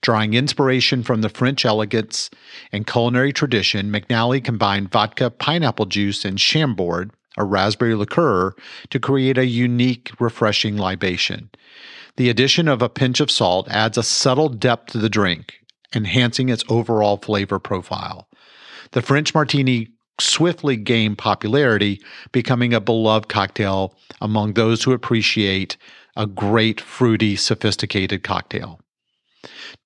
[0.00, 2.31] Drawing inspiration from the French elegance
[2.72, 8.55] and culinary tradition, McNally combined vodka, pineapple juice, and Chambord, a raspberry liqueur,
[8.90, 11.50] to create a unique, refreshing libation.
[12.16, 15.61] The addition of a pinch of salt adds a subtle depth to the drink,
[15.94, 18.29] enhancing its overall flavor profile.
[18.92, 19.88] The French martini
[20.20, 22.00] swiftly gained popularity,
[22.31, 25.77] becoming a beloved cocktail among those who appreciate
[26.16, 28.81] a great, fruity, sophisticated cocktail.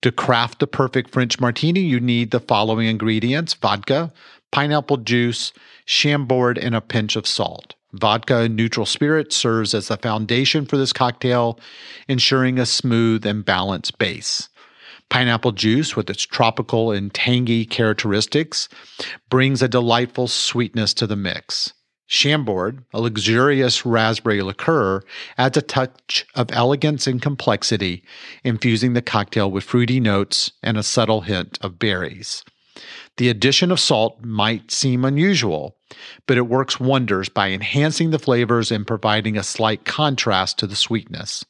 [0.03, 4.13] To craft the perfect French martini, you need the following ingredients vodka,
[4.51, 5.53] pineapple juice,
[5.85, 7.75] Chambord, and a pinch of salt.
[7.93, 11.59] Vodka and neutral spirit serves as the foundation for this cocktail,
[12.07, 14.49] ensuring a smooth and balanced base.
[15.09, 18.69] Pineapple juice, with its tropical and tangy characteristics,
[19.31, 21.73] brings a delightful sweetness to the mix.
[22.09, 25.03] Chambord, a luxurious raspberry liqueur,
[25.37, 28.03] adds a touch of elegance and complexity,
[28.43, 32.45] infusing the cocktail with fruity notes and a subtle hint of berries.
[33.19, 35.77] The addition of salt might seem unusual,
[36.27, 40.77] but it works wonders by enhancing the flavors and providing a slight contrast to the
[40.77, 41.45] sweetness.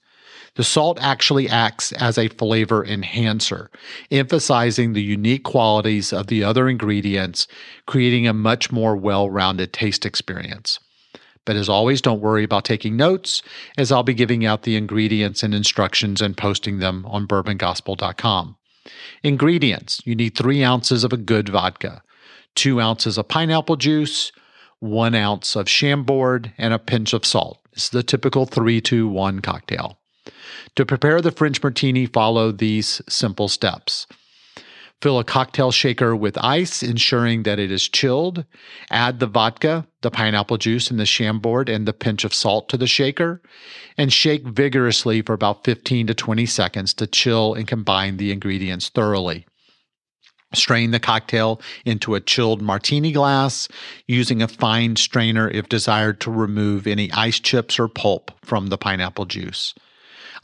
[0.59, 3.71] The salt actually acts as a flavor enhancer,
[4.11, 7.47] emphasizing the unique qualities of the other ingredients,
[7.87, 10.81] creating a much more well rounded taste experience.
[11.44, 13.40] But as always, don't worry about taking notes,
[13.77, 18.57] as I'll be giving out the ingredients and instructions and posting them on bourbongospel.com.
[19.23, 22.03] Ingredients you need three ounces of a good vodka,
[22.57, 24.33] two ounces of pineapple juice,
[24.81, 27.61] one ounce of Chambord, and a pinch of salt.
[27.75, 30.01] Is the typical 3 2 1 cocktail.
[30.77, 34.07] To prepare the French martini, follow these simple steps.
[35.01, 38.45] Fill a cocktail shaker with ice, ensuring that it is chilled.
[38.91, 42.77] Add the vodka, the pineapple juice, and the Chambord and the pinch of salt to
[42.77, 43.41] the shaker,
[43.97, 48.88] and shake vigorously for about 15 to 20 seconds to chill and combine the ingredients
[48.88, 49.47] thoroughly.
[50.53, 53.69] Strain the cocktail into a chilled martini glass
[54.09, 58.79] using a fine strainer if desired to remove any ice chips or pulp from the
[58.79, 59.75] pineapple juice.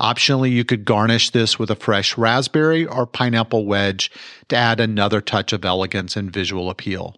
[0.00, 4.10] Optionally, you could garnish this with a fresh raspberry or pineapple wedge
[4.48, 7.16] to add another touch of elegance and visual appeal.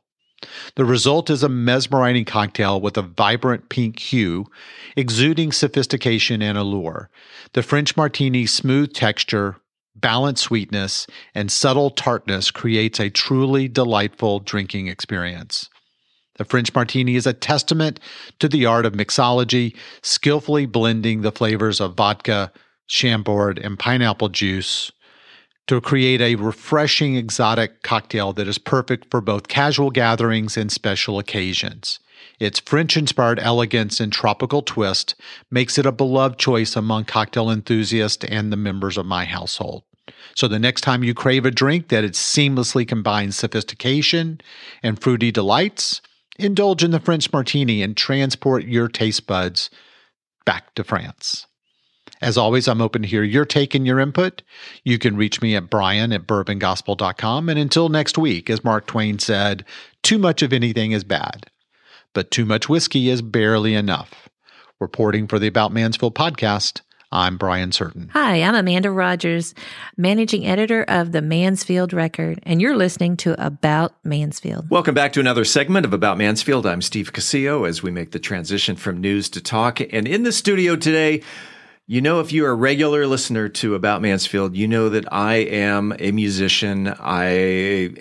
[0.74, 4.46] The result is a mesmerizing cocktail with a vibrant pink hue,
[4.94, 7.08] exuding sophistication and allure.
[7.54, 9.56] The French martini's smooth texture,
[9.94, 15.70] balanced sweetness, and subtle tartness creates a truly delightful drinking experience.
[16.36, 17.98] The French martini is a testament
[18.40, 22.52] to the art of mixology, skillfully blending the flavors of vodka,
[22.86, 24.92] Chambord, and pineapple juice
[25.66, 31.18] to create a refreshing exotic cocktail that is perfect for both casual gatherings and special
[31.18, 31.98] occasions.
[32.38, 35.14] Its French inspired elegance and tropical twist
[35.50, 39.82] makes it a beloved choice among cocktail enthusiasts and the members of my household.
[40.34, 44.40] So the next time you crave a drink that it seamlessly combines sophistication
[44.82, 46.00] and fruity delights,
[46.38, 49.70] Indulge in the French martini and transport your taste buds
[50.44, 51.45] back to France.
[52.22, 54.42] As always, I'm open to hear your take and your input.
[54.84, 57.48] You can reach me at brian at bourbongospel.com.
[57.48, 59.64] And until next week, as Mark Twain said,
[60.02, 61.50] too much of anything is bad,
[62.14, 64.28] but too much whiskey is barely enough.
[64.80, 66.80] Reporting for the About Mansfield podcast,
[67.12, 68.08] I'm Brian Certain.
[68.12, 69.54] Hi, I'm Amanda Rogers,
[69.96, 74.68] managing editor of the Mansfield Record, and you're listening to About Mansfield.
[74.70, 76.66] Welcome back to another segment of About Mansfield.
[76.66, 79.80] I'm Steve Casillo as we make the transition from news to talk.
[79.80, 81.22] And in the studio today,
[81.88, 85.94] you know, if you're a regular listener to About Mansfield, you know that I am
[86.00, 86.92] a musician.
[86.98, 87.94] I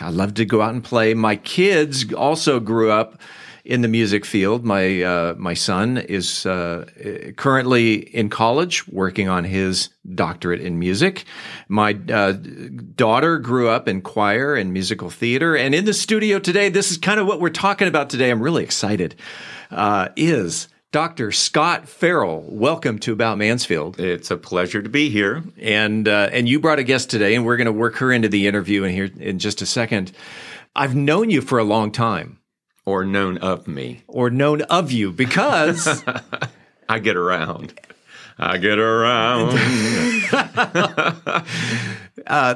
[0.00, 1.12] I love to go out and play.
[1.12, 3.20] My kids also grew up
[3.66, 4.64] in the music field.
[4.64, 6.86] My uh, my son is uh,
[7.36, 11.26] currently in college, working on his doctorate in music.
[11.68, 16.70] My uh, daughter grew up in choir and musical theater, and in the studio today,
[16.70, 18.30] this is kind of what we're talking about today.
[18.30, 19.16] I'm really excited.
[19.70, 21.32] Uh, is Dr.
[21.32, 24.00] Scott Ferrell, welcome to About Mansfield.
[24.00, 25.44] It's a pleasure to be here.
[25.60, 28.30] And uh, and you brought a guest today, and we're going to work her into
[28.30, 30.12] the interview in here in just a second.
[30.74, 32.38] I've known you for a long time,
[32.86, 36.02] or known of me, or known of you because
[36.88, 37.78] I get around.
[38.38, 39.58] I get around.
[42.26, 42.54] uh,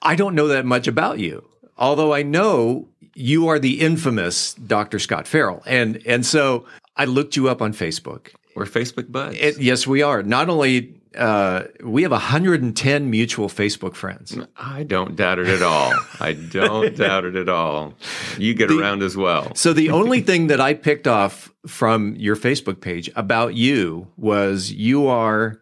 [0.00, 4.98] I don't know that much about you, although I know you are the infamous Dr.
[4.98, 6.64] Scott Ferrell, and and so
[6.96, 8.28] I looked you up on Facebook.
[8.54, 9.36] We're Facebook buds.
[9.38, 10.22] It, yes, we are.
[10.22, 14.36] Not only uh, we have 110 mutual Facebook friends.
[14.56, 15.92] I don't doubt it at all.
[16.20, 17.94] I don't doubt it at all.
[18.38, 19.54] You get The- around as well.
[19.54, 24.70] So the only thing that I picked off from your Facebook page about you was
[24.72, 25.60] you are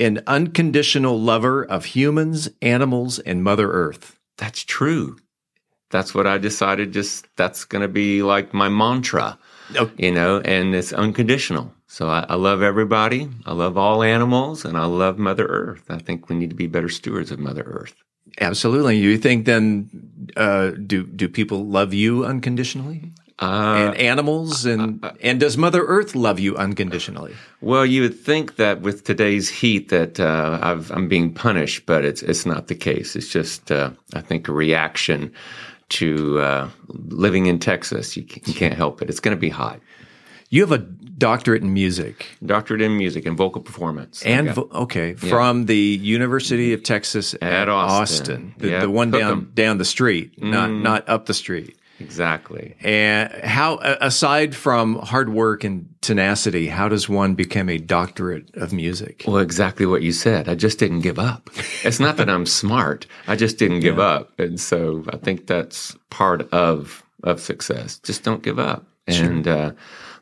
[0.00, 4.18] an unconditional lover of humans, animals, and Mother Earth.
[4.38, 5.16] That's true.
[5.90, 6.92] That's what I decided.
[6.92, 9.38] Just that's going to be like my mantra,
[9.96, 11.72] you know, and it's unconditional.
[11.86, 13.28] So I, I love everybody.
[13.44, 15.84] I love all animals, and I love Mother Earth.
[15.90, 17.94] I think we need to be better stewards of Mother Earth.
[18.40, 18.96] Absolutely.
[18.96, 19.90] You think then
[20.36, 23.12] uh, do do people love you unconditionally?
[23.42, 27.34] Uh, and animals and and does Mother Earth love you unconditionally?
[27.60, 32.04] Well, you would think that with today's heat that uh, I've, I'm being punished, but
[32.04, 33.16] it's it's not the case.
[33.16, 35.32] It's just uh, I think a reaction
[35.92, 38.16] to uh, living in Texas.
[38.16, 39.08] You, you can't help it.
[39.10, 39.80] It's going to be hot.
[40.50, 44.68] You have a doctorate in music, doctorate in music and vocal performance, and I vo-
[44.74, 45.28] okay Yeah.
[45.30, 48.54] from the University of Texas at, At Austin.
[48.58, 49.52] the, Yeah, the one down Cookham.
[49.54, 50.82] down the street, not Mm.
[50.82, 51.76] not up the street.
[52.02, 52.74] Exactly.
[52.80, 58.72] And how, aside from hard work and tenacity, how does one become a doctorate of
[58.72, 59.24] music?
[59.26, 60.48] Well, exactly what you said.
[60.48, 61.50] I just didn't give up.
[61.84, 63.06] It's not that I'm smart.
[63.26, 64.38] I just didn't give up.
[64.38, 68.00] And so I think that's part of of success.
[68.00, 68.84] Just don't give up.
[69.08, 69.26] Sure.
[69.26, 69.72] And uh,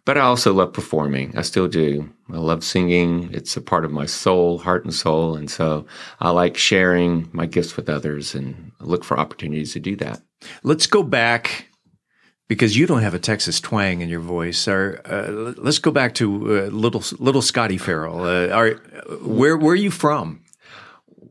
[0.05, 1.37] but I also love performing.
[1.37, 2.09] I still do.
[2.33, 3.31] I love singing.
[3.33, 5.37] It's a part of my soul, heart and soul.
[5.37, 5.87] And so
[6.20, 10.20] I like sharing my gifts with others and look for opportunities to do that.
[10.62, 11.70] Let's go back
[12.51, 14.67] because you don't have a Texas twang in your voice.
[14.67, 15.31] Or uh,
[15.63, 18.25] let's go back to uh, little little Scotty Ferrell.
[18.25, 18.71] Uh, are,
[19.23, 20.43] where where are you from?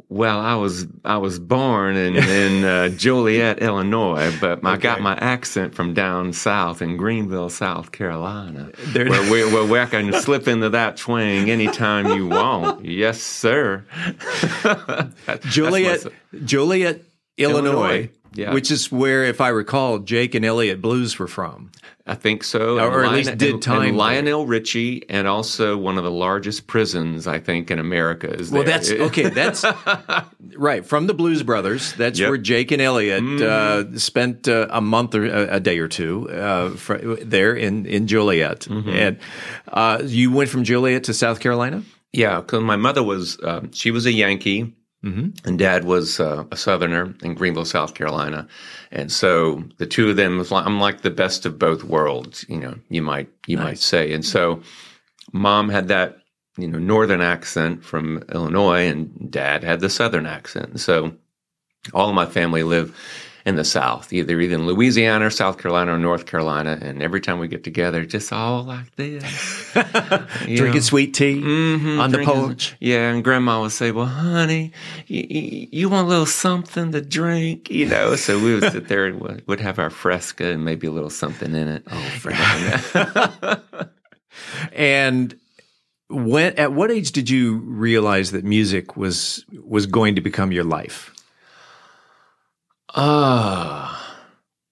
[0.07, 5.17] Well, I was I was born in in uh, Joliet, Illinois, but I got my
[5.17, 10.13] accent from down south in Greenville, South Carolina, There- where, we, where, where I can
[10.13, 12.85] slip into that twang anytime you want.
[12.85, 13.83] Yes, sir.
[14.63, 17.03] That's Joliet, my- Joliet,
[17.37, 18.53] Illinois, Illinois, yeah.
[18.53, 21.71] which is where, if I recall, Jake and Elliott Blues were from.
[22.07, 23.89] I think so, or, or at And least did time.
[23.89, 28.49] And Lionel Richie, and also one of the largest prisons I think in America is
[28.49, 28.71] Well, there.
[28.79, 29.29] that's okay.
[29.29, 29.63] That's
[30.55, 31.93] right from the Blues Brothers.
[31.93, 32.29] That's Yep.
[32.29, 33.41] where Jake and Elliott Mhm.
[33.95, 37.85] uh, spent uh, a month or a, a day or two uh, fr- there in
[37.85, 38.61] in Joliet.
[38.61, 38.89] Mm-hmm.
[38.89, 39.17] And
[39.67, 41.83] uh, you went from Joliet to South Carolina.
[42.11, 43.37] Yeah, because my mother was
[43.71, 44.73] she was a Yankee,
[45.03, 45.39] Mhm.
[45.45, 48.47] and Dad was uh, a Southerner in Greenville, South Carolina,
[48.91, 52.45] and so the two of them was like, I'm like the best of both worlds,
[52.49, 54.61] you know, you might you might say, and so
[55.31, 56.17] Mom had that
[56.57, 61.13] you know northern accent from Illinois, and Dad had the southern accent, so
[61.93, 62.93] all of my family live
[63.49, 67.19] in the South, either either in Louisiana, or South Carolina, or North Carolina, and every
[67.19, 69.23] time we get together, just all like this.
[70.45, 70.79] Drinking know?
[70.79, 72.75] sweet tea Mhm, on the porch.
[72.79, 74.71] Yeah, and grandma would say, "Well, honey,
[75.07, 78.87] you, you, you want a little something to drink?" You know, so we would sit
[78.87, 81.83] there and would, would have our fresca and maybe a little something in it.
[81.91, 83.59] Oh,
[84.73, 85.37] And
[86.09, 90.63] when at what age did you realize that music was was going to become your
[90.63, 91.13] life?
[92.95, 93.95] Ah,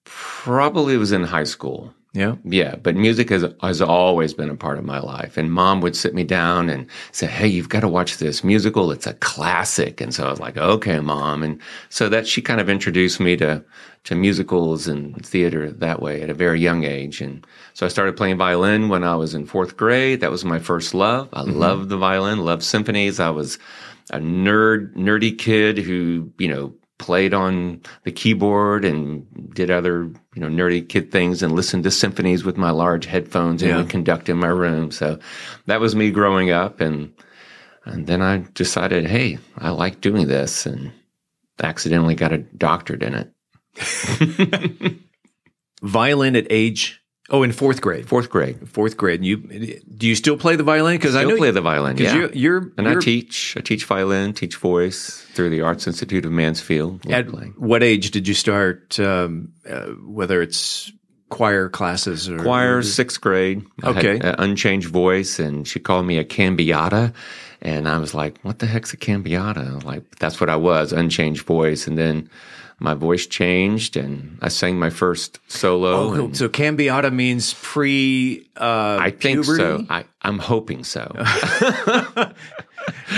[0.04, 1.92] Probably was in high school.
[2.14, 2.36] Yeah.
[2.44, 2.76] Yeah.
[2.76, 5.36] But music has, has always been a part of my life.
[5.36, 8.90] And mom would sit me down and say, Hey, you've got to watch this musical.
[8.90, 10.00] It's a classic.
[10.00, 11.42] And so I was like, okay, mom.
[11.42, 11.60] And
[11.90, 13.62] so that she kind of introduced me to,
[14.04, 17.20] to musicals and theater that way at a very young age.
[17.20, 20.20] And so I started playing violin when I was in fourth grade.
[20.22, 21.28] That was my first love.
[21.34, 21.56] I Mhm.
[21.56, 23.20] loved the violin, loved symphonies.
[23.20, 23.58] I was
[24.10, 30.40] a nerd, nerdy kid who, you know, played on the keyboard and did other, you
[30.42, 33.76] know, nerdy kid things and listened to symphonies with my large headphones and Yeah.
[33.78, 34.90] would conduct in my room.
[34.90, 35.18] So
[35.66, 36.80] that was me growing up.
[36.80, 37.12] And,
[37.84, 40.92] and then I decided, hey, I like doing this and
[41.62, 44.94] accidentally got a doctorate in it.
[45.82, 46.97] Violin at age
[47.30, 48.08] oh in fourth grade.
[48.08, 48.68] Fourth grade.
[48.68, 49.20] Fourth grade.
[49.20, 49.36] And you
[49.96, 50.96] do you still play the violin?
[50.96, 51.96] Because I know play you- the violin.
[51.98, 53.54] Yeah, You're, you're and I you're- teach.
[53.56, 57.04] I teach violin, teach voice through the Arts Institute of Mansfield.
[57.04, 57.54] Love At playing.
[57.56, 58.98] what age did you start?
[59.00, 60.90] Um, uh, whether it's
[61.30, 63.62] choir classes or choir, sixth grade.
[63.82, 64.18] I Okay.
[64.18, 67.12] an unchanged voice, and she called me a cambiata.
[67.60, 69.82] And I was like, what the heck's a cambiata?
[69.84, 71.86] Like, that's what I was, unchanged voice.
[71.88, 72.30] And then
[72.80, 75.90] my voice changed, and I sang my first solo.
[75.90, 78.48] Oh, and so cambiata means pre.
[78.56, 79.56] Uh, I think so.
[79.56, 79.86] puberty?
[79.90, 81.12] I, I'm hoping so.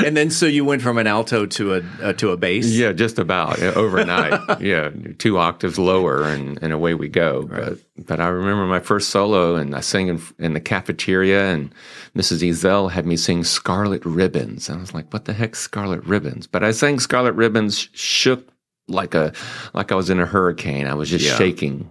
[0.05, 2.67] and then so you went from an alto to a uh, to a bass.
[2.67, 4.61] Yeah, just about overnight.
[4.63, 7.43] yeah, two octaves lower, and, and away we go.
[7.43, 11.71] But but I remember my first solo, and I sang in, in the cafeteria, and
[12.17, 12.49] Mrs.
[12.49, 16.47] Ezel had me sing "Scarlet Ribbons." And I was like, "What the heck, Scarlet Ribbons?"
[16.47, 18.49] But I sang "Scarlet Ribbons," shook
[18.91, 19.33] like a
[19.73, 20.87] like I was in a hurricane.
[20.87, 21.37] I was just Yeah.
[21.37, 21.89] shaking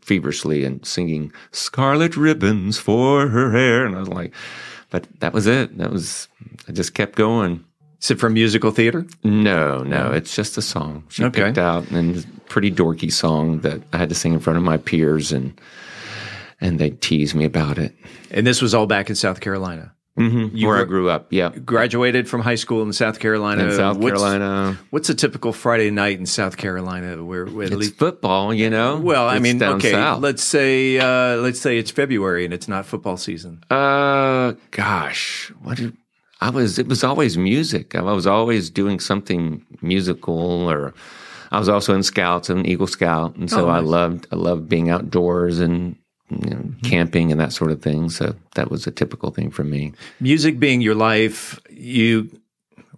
[0.00, 4.32] feverishly and singing "Scarlet Ribbons for her hair," and I was like,
[4.90, 5.78] "But that was it.
[5.78, 6.28] That was."
[6.68, 7.64] I just kept going.
[8.02, 9.06] Is it from musical theater?
[9.22, 11.44] No, no, it's just a song she Okay.
[11.44, 14.76] picked out, and pretty dorky song that I had to sing in front of my
[14.76, 15.52] peers, and
[16.60, 17.94] and they teased me about it.
[18.30, 19.92] And this was all back in South Carolina.
[20.18, 20.56] Mm-hmm.
[20.56, 23.64] You Where I grew up, yeah, Graduated from high school in South Carolina.
[23.64, 24.78] in South What's- Carolina.
[24.90, 27.24] What's a typical Friday night in South Carolina?
[27.24, 28.96] Where, where at It's least football, you know.
[28.98, 30.22] Well, I mean, okay, south.
[30.22, 33.64] let's say uh, let's say it's February and it's not football season.
[33.70, 35.96] Uh, gosh, what did
[36.40, 36.78] I was?
[36.78, 37.96] It was always music.
[37.96, 40.94] I was always doing something musical, or
[41.50, 44.68] I was also in Scouts, an Eagle Scout, and so Oh, I loved I loved
[44.68, 45.96] being outdoors and
[46.30, 48.08] you know, camping and that sort of thing.
[48.10, 49.92] So that was a typical thing for me.
[50.20, 52.30] Music being your life, you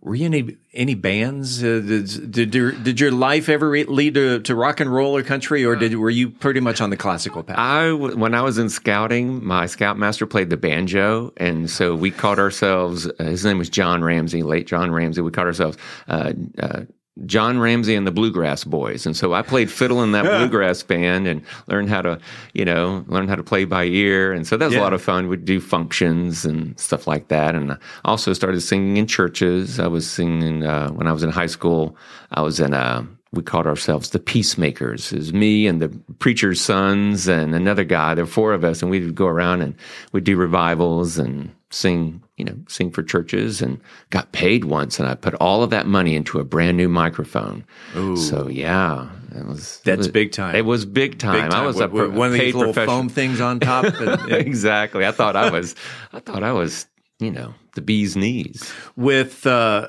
[0.06, 1.64] were you any any bands?
[1.64, 5.24] Uh, did, did your did your life ever lead to, to rock and roll or
[5.24, 7.58] country, or did were you pretty much on the classical path?
[7.58, 12.38] I when I was in scouting, my scoutmaster played the banjo, and so we called
[12.38, 13.08] ourselves.
[13.18, 15.22] Uh, his name was John Ramsey, late John Ramsey.
[15.22, 16.82] We called ourselves uh, uh,
[17.24, 21.26] John Ramsey and the Bluegrass Boys, and so I played fiddle in that bluegrass band
[21.26, 22.18] and learned how to,
[22.52, 25.00] you know, learn how to play by ear, and so that was a lot of
[25.00, 25.28] fun.
[25.28, 29.80] We'd do functions and stuff like that, and I also started singing in churches.
[29.80, 31.96] I was singing uh, when I was in high school.
[32.32, 35.12] I was in a we called ourselves the peacemakers.
[35.12, 38.14] It was me and the preacher's sons and another guy.
[38.14, 39.74] There were four of us, and we'd go around and
[40.12, 44.98] we'd do revivals and sing, you know, sing for churches and got paid once.
[45.00, 47.64] And I put all of that money into a brand new microphone.
[47.96, 48.16] Ooh.
[48.16, 49.80] So yeah, it was.
[49.84, 50.54] That's it was, big time.
[50.54, 51.42] It was big time.
[51.42, 51.62] Big time.
[51.62, 53.84] I was With- a with one of these little foam things on top.
[54.00, 55.04] and- exactly.
[55.04, 55.74] I thought I was.
[56.12, 56.86] I thought I was.
[57.18, 58.72] You know, the bee's knees.
[58.94, 59.88] with uh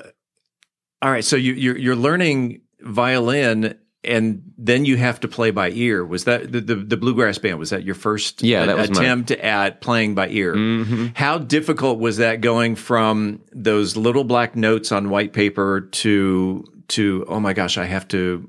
[1.02, 5.70] all right so you you're, you're learning violin and then you have to play by
[5.70, 6.04] ear.
[6.04, 7.58] Was that the, the, the bluegrass band?
[7.58, 10.54] Was that your first Yeah, that was my- attempt at playing by ear?
[10.54, 11.16] Mhm.
[11.16, 17.24] how difficult was that going from those little black notes on white paper to to
[17.28, 18.48] oh my gosh i have to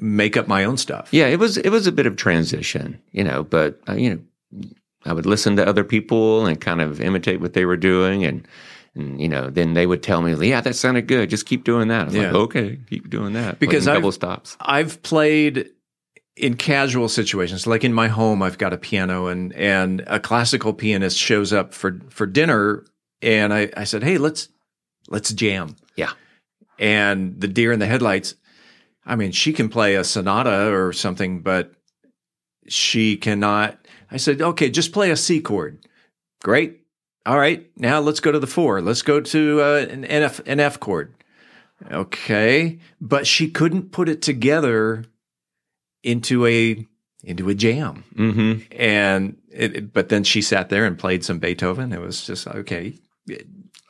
[0.00, 1.08] make up my own stuff?
[1.10, 4.62] Yeah, it was it was a bit of transition, you know, but uh, you know,
[5.04, 8.46] I would listen to other people and kind of imitate what they were doing and
[8.94, 11.30] and you know, then they would tell me, "Yeah, that sounded good.
[11.30, 14.56] Just keep doing that." I was like, "Okay, keep doing that." because I've, double stops.
[14.60, 15.70] I've played
[16.36, 20.72] in casual situations, like in my home, I've got a piano, and and a classical
[20.74, 22.84] pianist shows up for for dinner,
[23.22, 24.48] and I I said, hey, let's
[25.08, 26.12] let's jam, Yeah.
[26.78, 28.34] and the deer in the headlights.
[29.06, 31.72] I mean, she can play a sonata or something, but
[32.68, 33.78] she cannot.
[34.10, 35.84] I said, okay, just play a C chord.
[36.42, 36.80] Great.
[37.26, 38.82] All right, now let's go to the four.
[38.82, 41.14] Let's go to uh, an F an F chord.
[41.90, 45.04] Okay, but she couldn't put it together
[46.02, 46.86] into a
[47.22, 48.04] into a jam.
[48.14, 48.72] Mm-hmm.
[48.78, 51.92] And it, it- but then she sat there and played some Beethoven.
[51.92, 52.94] It was just okay.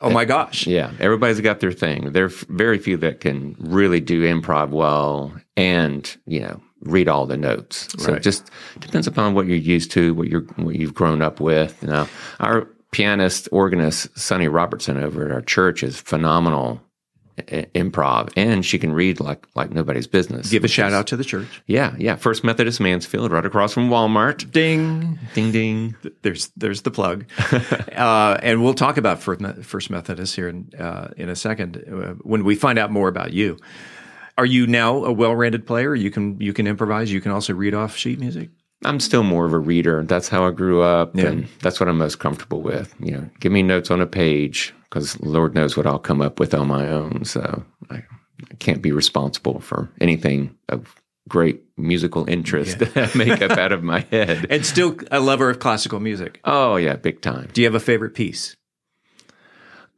[0.01, 0.65] Oh my gosh!
[0.67, 2.11] Yeah, everybody's got their thing.
[2.11, 7.25] There are very few that can really do improv well and you know read all
[7.25, 7.87] the notes.
[7.97, 8.17] So Right.
[8.17, 11.81] it just depends upon what you're used to, what you're what you've grown up with.
[11.81, 12.07] You know,
[12.39, 16.81] our pianist organist Sonny Robertson over at our church is phenomenal
[17.37, 20.49] i- improv, and she can read like like nobody's business.
[20.49, 21.61] Give a shout is- out to the church.
[21.67, 22.15] Yeah, yeah.
[22.15, 24.49] First Methodist Mansfield, right across from Walmart.
[24.51, 25.95] Ding, ding, ding.
[26.21, 27.25] There's there's the plug,
[27.95, 32.43] uh, and we'll talk about First Methodist here in uh, in a second uh, when
[32.45, 33.57] we find out more about you.
[34.37, 35.95] Are you now a well-rounded player?
[35.95, 37.11] You can you can improvise.
[37.11, 38.49] You can also read off sheet music.
[38.83, 40.03] I'm still more of a reader.
[40.03, 41.27] That's how I grew up, Yeah.
[41.27, 42.93] and that's what I'm most comfortable with.
[42.99, 46.39] You know, give me notes on a page because Lord knows what I'll come up
[46.39, 47.23] with on my own.
[47.25, 50.93] So I, I can't be responsible for anything of
[51.27, 54.45] great musical interest that I make up out of my head.
[54.49, 56.39] And still a lover of classical music.
[56.43, 57.49] Oh yeah, big time.
[57.53, 58.55] Do you have a favorite piece?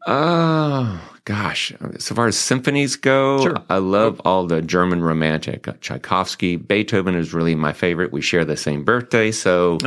[0.05, 3.57] Oh gosh, so far as symphonies go, Sure.
[3.69, 5.67] I love all the German romantic.
[5.67, 8.13] Uh, Tchaikovsky, Beethoven is really my favorite.
[8.13, 9.77] We share the same birthday, so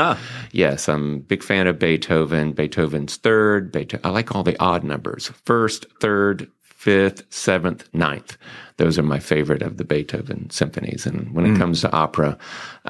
[0.53, 2.53] yes, I'm a big fan of Beethoven.
[2.53, 3.73] Beethoven's third.
[3.73, 8.37] Beethoven, I like all the odd numbers: first, third, fifth, seventh, ninth.
[8.77, 11.07] Those are my favorite of the Beethoven symphonies.
[11.07, 11.59] And when it Mm.
[11.59, 12.37] comes to opera,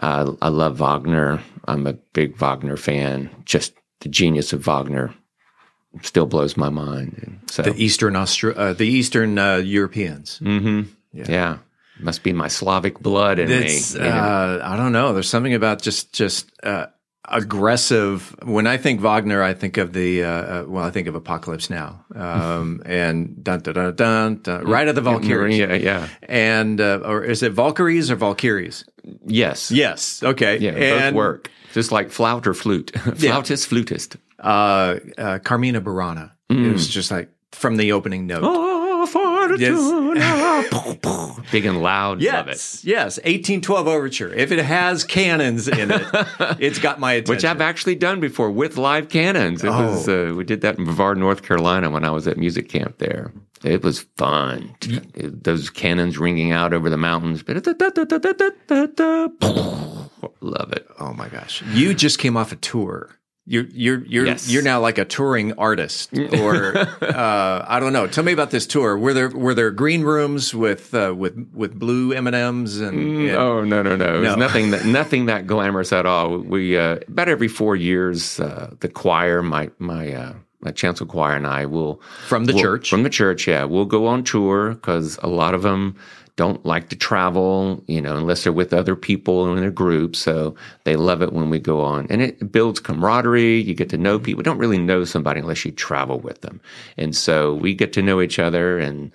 [0.03, 1.41] uh, I love Wagner.
[1.69, 3.31] I'm a big Wagner fan.
[3.45, 5.15] Just the genius of Wagner
[6.03, 7.19] still blows my mind.
[7.23, 10.39] And so The Eastern Austra- uh, the Eastern uh, Europeans.
[10.39, 10.83] hmm
[11.13, 11.59] yeah.
[11.99, 14.01] must be my Slavic blood in It's, me.
[14.01, 14.15] you know?
[14.15, 15.13] uh, I don't know.
[15.13, 16.87] There's something about just just uh,
[17.25, 18.35] aggressive.
[18.43, 21.69] When I think Wagner, I think of the uh, uh, well, I think of Apocalypse
[21.71, 25.59] Now, um, and dun dun dun dun, dun Ride of the Valkyries.
[25.59, 26.09] Yeah, yeah.
[26.23, 28.85] And uh, or is it Valkyries or Valkyries?
[29.27, 29.71] Yes.
[29.71, 30.23] Yes.
[30.23, 30.59] Okay.
[30.59, 31.51] Yeah, and, both work.
[31.73, 32.91] Just like flout or flute.
[33.17, 34.17] Flautist, flutist.
[34.41, 36.33] Uh, uh, Carmina Burana.
[36.49, 38.41] It was just like from the opening note.
[38.43, 38.67] Oh,
[41.53, 42.21] Big and loud.
[42.21, 42.85] Yes, Love it.
[42.85, 43.17] yes.
[43.19, 44.33] 1812 Overture.
[44.35, 46.07] If it has cannons in it,
[46.59, 47.35] it's got my attention.
[47.35, 49.65] Which I've actually done before with live cannons.
[49.65, 52.69] It was uh, we did that in Brevard, North Carolina, when I was at music
[52.69, 53.33] camp there.
[53.65, 54.75] It was fun.
[55.15, 57.43] Those cannons ringing out over the mountains.
[60.43, 60.87] Love it.
[60.99, 61.63] Oh my gosh!
[61.73, 63.11] You just came off a tour.
[63.53, 64.49] You're you're you're Yes.
[64.49, 68.07] you're now like a touring artist, or uh, I don't know.
[68.07, 68.97] Tell me about this tour.
[68.97, 72.97] Were there were there green rooms with uh, with with blue M and M's and,
[72.97, 74.15] Mm, oh no no no!
[74.15, 74.35] It was No.
[74.37, 76.39] nothing that nothing that glamorous at all.
[76.39, 81.35] We uh, about every four years, uh, the choir, my my uh, my chancel choir,
[81.35, 82.89] and I will From the we'll- church?
[82.89, 83.49] from the church.
[83.49, 85.97] Yeah, we'll go on tour because a lot of them
[86.41, 90.17] don't like to travel, you know, unless they're with other people in a group.
[90.17, 93.61] So they love it when we go on, and it builds camaraderie.
[93.61, 94.25] You get to know mm-hmm.
[94.25, 94.41] people.
[94.41, 96.59] You don't really know somebody unless you travel with them,
[96.97, 99.13] and so we get to know each other and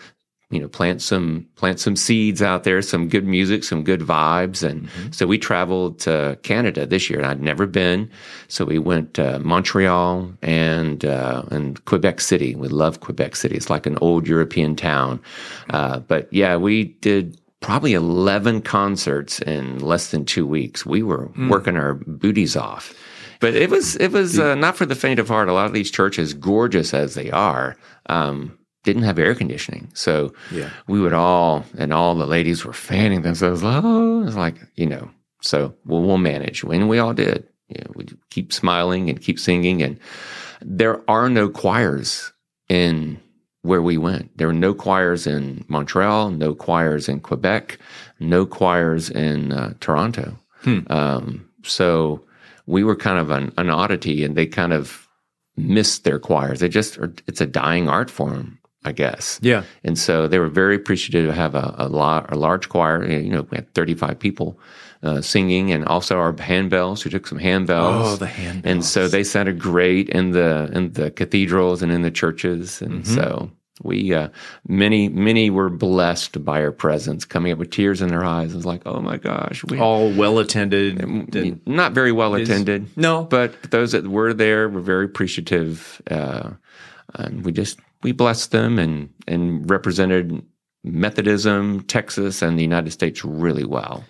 [0.52, 4.62] you know plant some plant some seeds out there some good music some good vibes.
[4.68, 7.20] And so we traveled to canada this year.
[7.20, 8.10] And i'd never been.
[8.48, 12.56] So we went to montreal and uh, and quebec city.
[12.56, 13.56] We love quebec city.
[13.56, 15.20] It's like an old european town.
[15.72, 20.86] Uh, but yeah we did probably 11 concerts in less than two weeks.
[20.86, 21.50] We were Mm.
[21.50, 22.94] working our booties off.
[23.40, 25.50] But it was it was uh, not for the faint of heart.
[25.50, 27.76] A lot of these churches, gorgeous as they are,
[28.08, 29.90] um, didn't have air conditioning.
[29.94, 30.70] So Yeah.
[30.88, 33.62] we would all and all the ladies were fanning themselves.
[33.66, 35.10] Oh, it's like you know.
[35.42, 37.48] So we'll, we'll manage, and we all did.
[37.68, 40.00] You know, we keep smiling and keep singing, and
[40.62, 42.32] there are no choirs
[42.70, 43.20] in
[43.64, 44.36] where we went.
[44.38, 47.80] There were no choirs in Montreal, no choirs in Quebec,
[48.20, 50.38] no choirs in uh, Toronto.
[50.62, 50.80] Hmm.
[50.88, 52.24] Um, so
[52.68, 55.08] we were kind of an, an oddity, and they kind of
[55.58, 56.60] missed their choirs.
[56.60, 59.40] They just are, it's a dying art form, I guess.
[59.42, 59.64] Yeah.
[59.84, 63.04] And so they were very appreciative to have a, a, lot, a large choir.
[63.06, 64.60] You know, we had 35 people
[65.04, 67.04] uh, singing, and also our handbells.
[67.04, 68.14] We took some handbells.
[68.14, 68.62] Oh, the handbells.
[68.66, 72.82] And so they sounded great in the in the cathedrals and in the churches.
[72.82, 73.16] And Mhm.
[73.16, 73.52] so
[73.84, 74.30] we uh,
[74.68, 78.54] many many were blessed by our presence, coming up with tears in their eyes.
[78.54, 80.98] It was like, oh my gosh, we all well attended.
[81.68, 82.88] not very well Is- attended.
[82.98, 86.52] No, but those that were there were very appreciative, uh,
[87.16, 90.44] and we just we blessed them and and represented
[90.84, 94.04] Methodism, Texas, and the United States really well.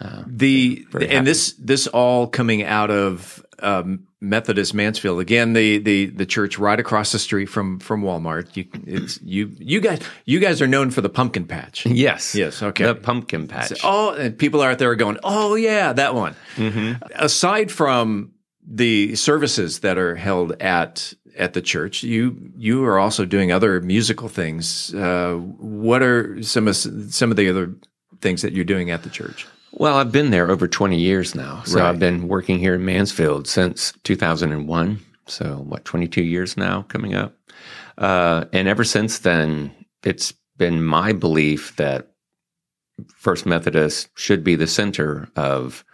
[0.00, 1.24] Uh, the and happy.
[1.24, 6.80] this this all coming out of um, Methodist Mansfield again the the the church right
[6.80, 10.90] across the street from from Walmart you it's you you guys you guys are known
[10.90, 13.80] for the pumpkin patch yes yes okay the pumpkin patch.
[13.84, 16.94] oh and people out there are going oh yeah that one Mm-hmm.
[17.14, 18.32] aside from
[18.66, 23.80] the services that are held at at the church you you are also doing other
[23.80, 27.74] musical things uh, what are some of some of the other
[28.20, 31.62] things that you're doing at the church Well, I've been there over 20 years now.
[31.64, 31.88] So Right.
[31.88, 34.98] I've been working here in Mansfield since 2001.
[35.26, 37.34] So, what, 22 years now coming up?
[37.96, 39.72] Uh, and ever since then,
[40.04, 42.10] it's been my belief that
[43.16, 45.84] First Methodist should be the center of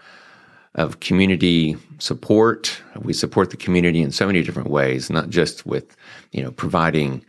[0.78, 2.80] of community support.
[3.02, 5.96] We support the community in so many different ways, not just with
[6.32, 7.24] you know providing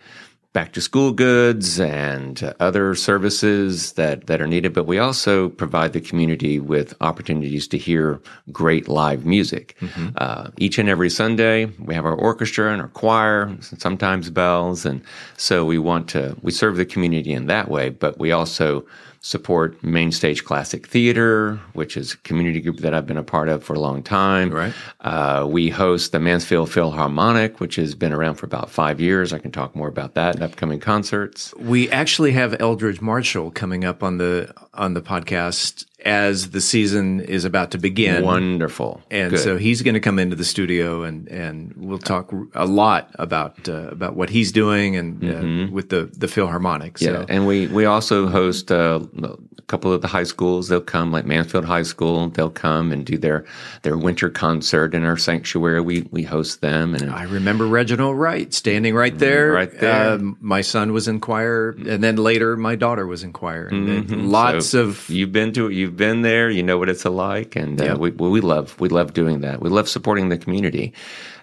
[0.51, 5.93] back to school goods and other services that, that are needed, but we also provide
[5.93, 8.19] the community with opportunities to hear
[8.51, 9.77] great live music.
[10.17, 14.85] Uh, each and every Sunday, we have our orchestra and our choir, and sometimes bells.
[14.85, 15.03] And
[15.37, 18.83] so we want to, we serve the community in that way, but we also
[19.21, 23.49] support Main Stage Classic Theater, which is a community group that I've been a part
[23.49, 24.51] of for a long time.
[24.51, 24.73] Right.
[25.01, 29.33] Uh, we host the Mansfield Philharmonic, which has been around for about five years.
[29.33, 31.53] I can talk more about that in upcoming concerts.
[31.55, 37.19] We actually have Eldred Marshall coming up on the on the podcast as the season
[37.21, 38.23] is about to begin.
[38.23, 39.01] Wonderful.
[39.11, 39.39] And Good.
[39.39, 43.67] so he's going to come into the studio and and we'll talk a lot about
[43.67, 45.23] uh, about what he's doing and
[45.69, 46.97] uh, with the the Philharmonic.
[46.97, 50.67] So Yeah, and we we also host uh, a couple of the high schools.
[50.69, 52.29] They'll come, like Mansfield High School.
[52.29, 53.45] They'll come and do their
[53.83, 55.81] their winter concert in our sanctuary.
[55.81, 59.51] We we host them, and I remember Reginald Wright standing right there.
[59.51, 60.13] Right there.
[60.13, 63.69] Um, my son was in choir, and then later my daughter was in choir.
[63.69, 64.29] Mhm.
[64.29, 67.55] lots So of you've been to it, you've been there, you know what it's like,
[67.55, 67.95] and uh, Yeah.
[67.95, 69.61] we we love we love doing that.
[69.61, 70.93] We love supporting the community,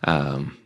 [0.05, 0.57] um,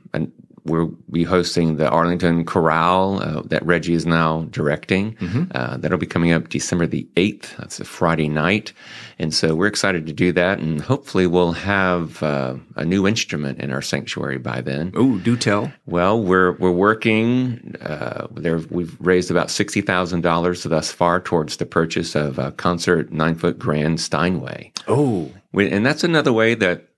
[0.71, 5.15] we're be hosting the Arlington Chorale uh, that Reggie is now directing.
[5.17, 5.45] Mm-hmm.
[5.55, 7.57] Uh, that'll be coming up December the eighth.
[7.59, 8.73] That's a Friday night,
[9.19, 13.61] and so we're excited to do that, and hopefully we'll have uh, a new instrument
[13.61, 14.93] in our sanctuary by then.
[14.95, 15.73] Oh, do tell.
[15.87, 17.75] Well, we're we're working.
[17.81, 22.53] Uh, there, we've raised about sixty thousand dollars thus far towards the purchase of a
[22.53, 24.73] concert nine foot grand Steinway.
[24.87, 26.90] Oh, we, and that's another way that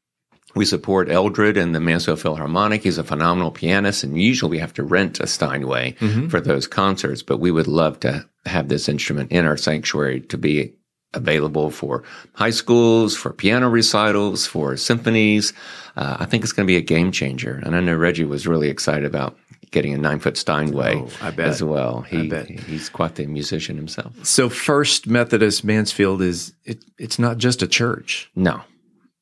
[0.54, 2.82] we support Eldred and the Mansfield Philharmonic.
[2.82, 6.30] He's a phenomenal pianist, and usually we have to rent a Steinway Mhm.
[6.30, 7.22] for those concerts.
[7.22, 10.72] But we would love to have this instrument in our sanctuary to be
[11.14, 12.02] available for
[12.34, 15.52] high schools, for piano recitals, for symphonies.
[15.96, 17.60] Uh, I think it's going to be a game changer.
[17.64, 19.36] And I know Reggie was really excited about
[19.70, 21.48] getting a nine foot Steinway Oh, I bet.
[21.48, 22.02] as well.
[22.08, 22.48] He, I bet.
[22.48, 24.12] He's quite the musician himself.
[24.22, 28.30] So First Methodist Mansfield is it, it's not just a church.
[28.34, 28.62] No,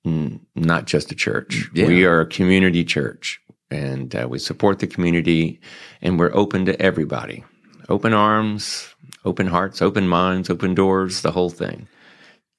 [0.05, 1.68] not just a church.
[1.74, 1.86] Yeah.
[1.86, 3.40] We are a community church,
[3.70, 5.61] and uh, we support the community,
[6.01, 7.44] and we're open to everybody.
[7.88, 8.94] Open arms,
[9.24, 11.88] open hearts, open minds, open doors, the whole thing.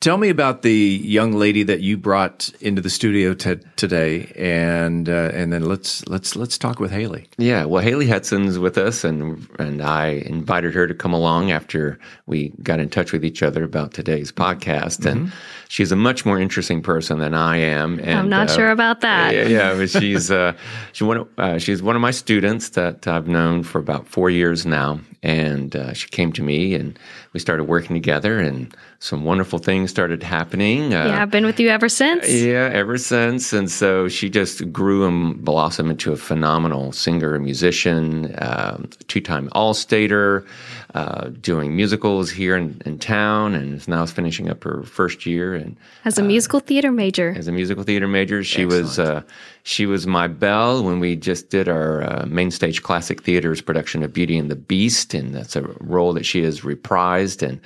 [0.01, 5.07] Tell me about the young lady that you brought into the studio t- today, and
[5.07, 7.27] uh, and then let's let's let's talk with Haley.
[7.37, 11.99] Yeah, well, Haley Hudson's with us, and and I invited her to come along after
[12.25, 15.05] we got in touch with each other about today's podcast.
[15.05, 15.31] And
[15.71, 17.97] she's a much more interesting person than I am.
[17.99, 19.33] And, I'm not uh, sure about that.
[19.33, 20.53] Yeah, yeah but she's uh,
[20.91, 24.29] she's one of, uh, she's one of my students that I've known for about four
[24.29, 26.99] years now, and uh, she came to me, and
[27.31, 30.93] we started working together, and some wonderful things started happening.
[30.93, 32.29] Uh, yeah, I've been with you ever since.
[32.29, 33.53] yeah, ever since.
[33.53, 39.21] And so she just grew and blossomed into a phenomenal singer, and musician, um, two
[39.21, 40.45] time All Stater,
[40.93, 45.53] uh, doing musicals here in, in town, and is now finishing up her first year.
[45.53, 47.33] And As a musical theater major.
[47.37, 49.21] as a musical theater major, she was uh,
[49.63, 54.03] she was my belle when we just did our uh, main stage classic theater's production
[54.03, 57.47] of Beauty and the Beast, and that's a role that she has reprised.
[57.47, 57.61] And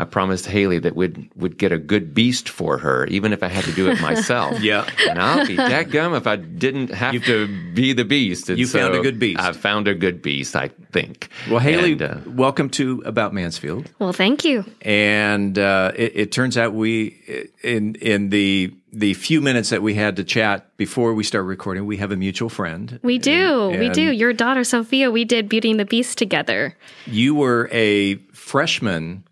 [0.00, 3.48] I promised Haley that we'd would get a good beast for her, even if I
[3.48, 4.60] had to do it myself.
[4.60, 4.88] Yeah.
[5.08, 8.48] and I'll be dadgum if I didn't have to be the beast.
[8.48, 9.40] And You found a good beast.
[9.40, 11.28] I found a good beast, I think.
[11.50, 13.90] Well, Haley, And, uh, welcome to About Mansfield.
[13.98, 14.64] Well, thank you.
[14.82, 19.94] And uh, it, it turns out we in in the the few minutes that we
[19.94, 22.98] had to chat before we start recording, we have a mutual friend.
[23.02, 23.68] We do.
[23.70, 24.10] we and- do.
[24.12, 26.74] Your daughter, Sophia, we did Beauty and the Beast together.
[27.06, 29.27] You were a freshman I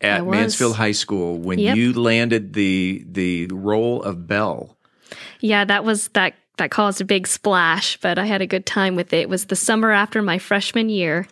[0.00, 0.24] at.
[0.26, 1.76] Mansfield High School when Yep.
[1.76, 4.76] you landed the the role of Belle.
[5.40, 8.96] Yeah, that was that that caused a big splash, but I had a good time
[8.96, 9.20] with it.
[9.22, 11.26] It was the summer after my freshman year.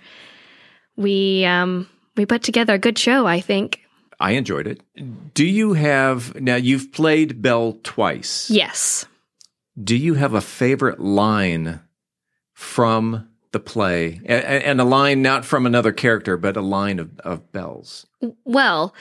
[0.96, 3.80] We um we put together a good show, I think.
[4.18, 4.80] I enjoyed it.
[5.34, 6.56] Do you have now?
[6.56, 8.48] You've played Belle twice.
[8.50, 9.04] Yes.
[9.82, 11.80] Do you have a favorite line
[12.54, 16.98] from the play, A- a- and a line not from another character, but a line
[16.98, 18.06] of, of Belle's?
[18.44, 18.94] Well,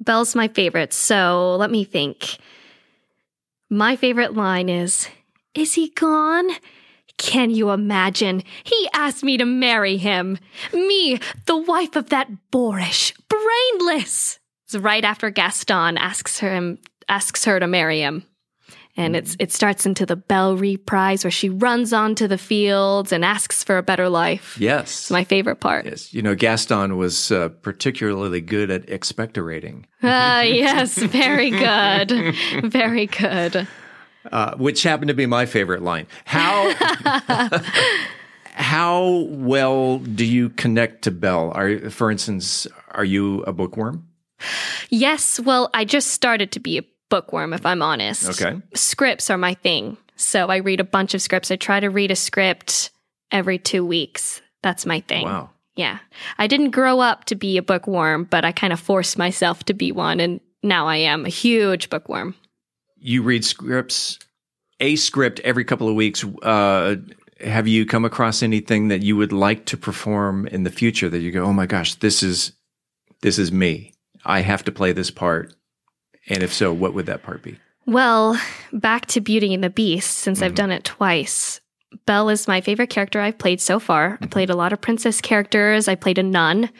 [0.00, 2.38] Bell's my favorite, so let me think.
[3.70, 5.08] My favorite line is
[5.54, 6.50] Is he gone?
[7.18, 8.42] Can you imagine?
[8.64, 10.38] He asked me to marry him.
[10.74, 14.38] Me, the wife of that boorish, brainless.
[14.66, 16.76] It's right after Gaston asks her
[17.08, 18.24] asks her to marry him.
[18.96, 23.24] And it's it starts into the Belle reprise where she runs onto the fields and
[23.24, 24.56] asks for a better life.
[24.58, 25.02] Yes.
[25.02, 25.84] It's my favorite part.
[25.84, 26.14] Yes.
[26.14, 29.84] You know, Gaston was uh, particularly good at expectorating.
[30.02, 32.34] Ah, yes, very good.
[32.64, 33.68] very good.
[34.32, 36.06] Uh, which happened to be my favorite line.
[36.24, 36.74] How
[38.54, 41.52] how well do you connect to Belle?
[41.54, 44.08] Are for instance, are you a bookworm?
[44.90, 48.40] Yes, well, I just started to be a bookworm if I'm honest.
[48.40, 48.60] Okay.
[48.74, 49.96] Scripts are my thing.
[50.16, 51.50] So I read a bunch of scripts.
[51.50, 52.90] I try to read a script
[53.30, 54.40] every 2 weeks.
[54.62, 55.24] That's my thing.
[55.24, 55.50] Wow.
[55.74, 55.98] Yeah.
[56.38, 59.74] I didn't grow up to be a bookworm, but I kind of forced myself to
[59.74, 62.34] be one and now I am a huge bookworm.
[62.98, 64.18] You read scripts,
[64.80, 66.24] a script every couple of weeks.
[66.42, 66.96] Uh,
[67.40, 71.20] have you come across anything that you would like to perform in the future that
[71.20, 72.52] you go, oh my gosh, this is
[73.22, 73.92] this is me.
[74.24, 75.54] I have to play this part.
[76.28, 77.58] And if so, what would that part be?
[77.86, 78.40] Well,
[78.72, 80.44] back to Beauty and the Beast, since Mm-hmm.
[80.44, 81.60] I've done it twice.
[82.04, 84.12] Belle is my favorite character I've played so far.
[84.12, 84.24] Mm-hmm.
[84.24, 85.88] I played a lot of princess characters.
[85.88, 86.70] I played a nun.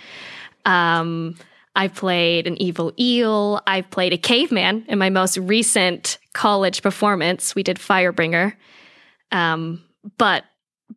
[0.64, 1.36] Um,
[1.76, 3.60] I played an evil eel.
[3.66, 7.54] I played a caveman in my most recent college performance.
[7.54, 8.54] We did Firebringer.
[9.30, 9.82] Um,
[10.18, 10.44] but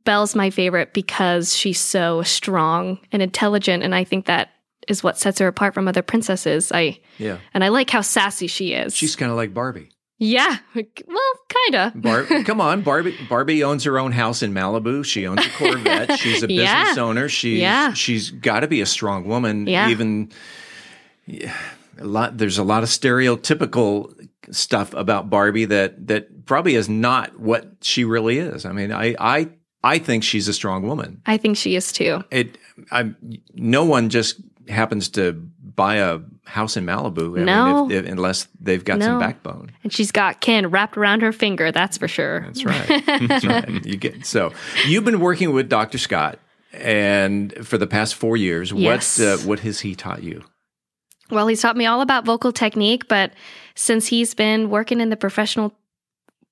[0.06, 4.50] Belle's my favorite because she's so strong and intelligent, and I think that
[4.90, 6.72] is what sets her apart from other princesses.
[6.72, 7.38] I Yeah.
[7.54, 8.96] and I like how sassy she is.
[8.96, 9.90] She's kind of like Barbie.
[10.22, 11.34] Yeah, well,
[11.72, 12.02] kind of.
[12.02, 13.16] Bar- come on, Barbie.
[13.30, 15.06] Barbie owns her own house in Malibu.
[15.06, 16.12] She owns a Corvette.
[16.20, 16.96] She's a business Yeah.
[16.98, 17.30] owner.
[17.30, 17.94] She's Yeah.
[17.94, 19.66] she's got to be a strong woman.
[19.66, 19.88] Yeah.
[19.88, 20.30] Even
[21.26, 21.56] yeah,
[21.98, 22.38] a lot.
[22.38, 24.14] There's a lot of stereotypical
[24.52, 28.66] stuff about Barbie that that probably is not what she really is.
[28.66, 29.50] I mean, I I
[29.84, 31.22] I think she's a strong woman.
[31.26, 32.24] I think she is too.
[32.32, 32.58] It.
[32.92, 33.14] I.
[33.54, 35.34] No one just happens to
[35.76, 37.40] buy a house in Malibu.
[37.40, 37.86] I No.
[37.88, 39.72] mean, if, if, unless they've got some backbone.
[39.84, 42.42] And she's got Ken wrapped around her finger, that's for sure.
[42.42, 43.04] That's right.
[43.28, 43.86] That's right.
[43.86, 44.52] You get so
[44.86, 45.98] you've been working with Dr.
[45.98, 46.40] Scott
[46.74, 48.72] and for the past four years.
[48.72, 49.20] Yes.
[49.20, 50.44] What uh, what has he taught you?
[51.32, 53.32] Well, he's taught me all about vocal technique, but
[53.76, 55.74] since he's been working in the professional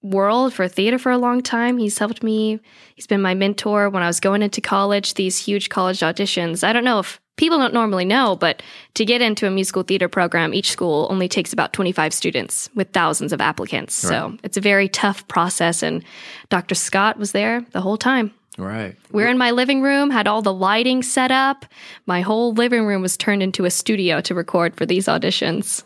[0.03, 2.59] world for theater for a long time, he's helped me.
[2.95, 6.63] He's been my mentor when I was going into college, these huge college auditions.
[6.63, 8.61] I don't know if people don't normally know, but
[8.95, 12.91] to get into a musical theater program, each school only takes about 25 students with
[12.91, 13.95] thousands of applicants.
[13.95, 15.81] So it's a very tough process.
[15.81, 16.03] And
[16.49, 16.75] Dr.
[16.75, 18.33] Scott was there the whole time.
[18.57, 18.95] Right.
[19.11, 21.65] We're in my living room, had all the lighting set up.
[22.07, 25.83] My whole living room was turned into a studio to record for these auditions.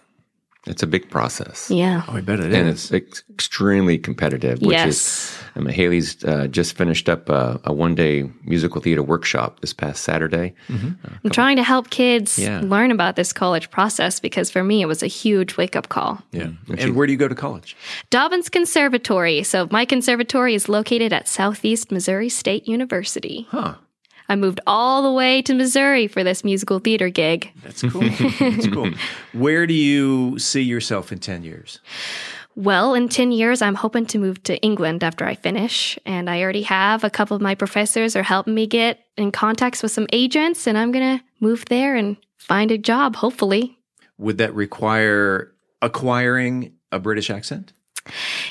[0.68, 1.72] It's a big process.
[1.72, 2.04] Yeah.
[2.08, 2.92] Oh, I bet it and is.
[2.92, 4.62] it's ex- extremely competitive.
[4.62, 4.88] Which Yes.
[4.88, 9.74] is, I mean, Haley's uh, just finished up a, a one-day musical theater workshop this
[9.74, 10.54] past Saturday.
[10.70, 10.90] Mm-hmm.
[11.04, 12.62] Uh, I'm trying to help kids Yeah.
[12.64, 16.22] learn about this college process because for me it was a huge wake up call.
[16.32, 16.44] Yeah.
[16.44, 16.70] Mm.
[16.70, 17.76] And And where do you go to college?
[18.12, 19.42] Dobbins Conservatory.
[19.44, 23.48] So my conservatory is located at Southeast Missouri State University.
[23.50, 23.74] Huh.
[24.30, 27.52] I moved all the way to Missouri for this musical theater gig.
[27.64, 28.02] That's cool.
[28.02, 28.92] That's cool.
[29.34, 31.80] Where do you see yourself in ten years?
[32.56, 35.98] Well, in 10 years, I'm hoping to move to England after I finish.
[36.06, 39.82] And I already have a couple of my professors are helping me get in contacts
[39.82, 43.78] with some agents, and I'm going to move there and find a job, hopefully.
[44.18, 47.72] Would that require acquiring a British accent?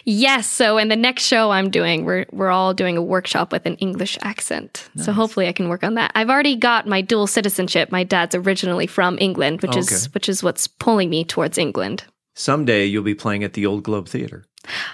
[0.05, 0.47] Yes.
[0.47, 3.77] So in the next show I'm doing, we're we're all doing a workshop with an
[3.77, 4.89] English accent.
[4.97, 6.13] So hopefully I can work on that.
[6.15, 7.91] I've already got my dual citizenship.
[7.91, 9.81] My dad's originally from England, which Okay.
[9.81, 12.05] is which is what's pulling me towards England.
[12.35, 14.45] Someday you'll be playing at the Old Globe Theater.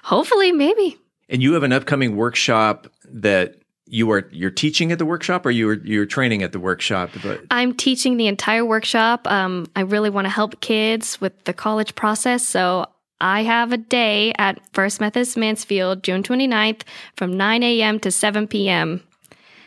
[0.05, 0.97] Hopefully, maybe.
[1.29, 3.57] And you have an upcoming workshop that
[3.89, 7.41] you are you're teaching at the workshop or you're you're training at the workshop but
[7.53, 9.31] I'm teaching the entire workshop.
[9.31, 12.45] Um, I really want to help kids with the college process.
[12.47, 12.87] So
[13.21, 16.83] I have a day at First Methodist Mansfield, June 29th
[17.17, 17.99] from 9 a.m.
[18.01, 19.03] to 7 p.m.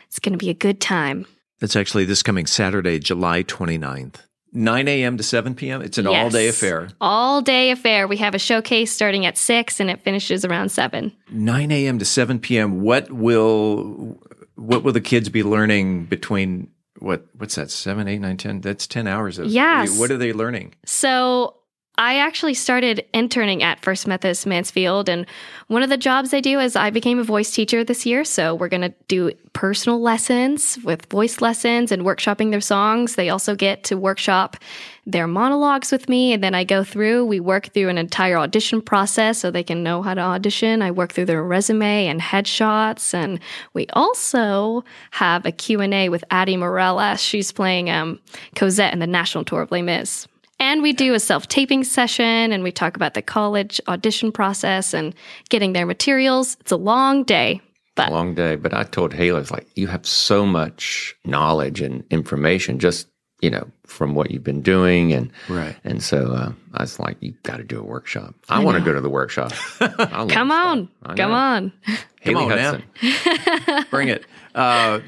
[0.06, 1.26] It's going to be a good time.
[1.60, 4.16] that's actually this coming Saturday, July 29th.
[4.52, 5.16] 9 a.m.
[5.16, 5.80] to 7 p.m.
[5.82, 6.88] It's an all day affair.
[7.00, 8.08] All day affair.
[8.08, 11.12] We have a showcase starting at 6 and it finishes around 7.
[11.30, 11.98] 9 a.m.
[12.00, 12.80] to 7 p.m.
[12.80, 14.18] What will
[14.56, 17.70] what will the kids be learning between what what's that?
[17.70, 18.60] 7, 8, 9, 10?
[18.60, 19.96] That's 10 hours of Yes.
[19.98, 20.74] What are they learning?
[20.84, 21.54] So
[22.00, 25.26] I actually started interning at First Methodist Mansfield, and
[25.66, 28.24] one of the jobs I do is I became a voice teacher this year.
[28.24, 33.16] So we're going to do personal lessons with voice lessons and workshopping their songs.
[33.16, 34.56] They also get to workshop
[35.04, 37.26] their monologues with me, and then I go through.
[37.26, 40.80] We work through an entire audition process so they can know how to audition.
[40.80, 43.38] I work through their resume and headshots, and
[43.74, 47.20] we also have a Q and A with Addie Morales.
[47.20, 48.20] She's playing um,
[48.56, 50.26] Cosette in the national tour of Les Mis.
[50.60, 54.92] And we do a self taping session and we talk about the college audition process
[54.92, 55.14] and
[55.48, 56.56] getting their materials.
[56.60, 57.62] It's a long day.
[57.96, 58.56] But long day.
[58.56, 63.08] But I told Haley, it's like, you have so much knowledge and information just,
[63.40, 65.14] you know, from what you've been doing.
[65.14, 65.74] And, right.
[65.82, 68.34] and so uh, I was like, you got to do a workshop.
[68.50, 69.52] I, I want to go to the workshop.
[69.78, 70.88] Come on.
[71.16, 71.72] Come on.
[72.20, 72.78] Haley Come on now.
[73.00, 73.86] Hudson.
[73.90, 74.26] Bring it.
[74.54, 75.00] Uh,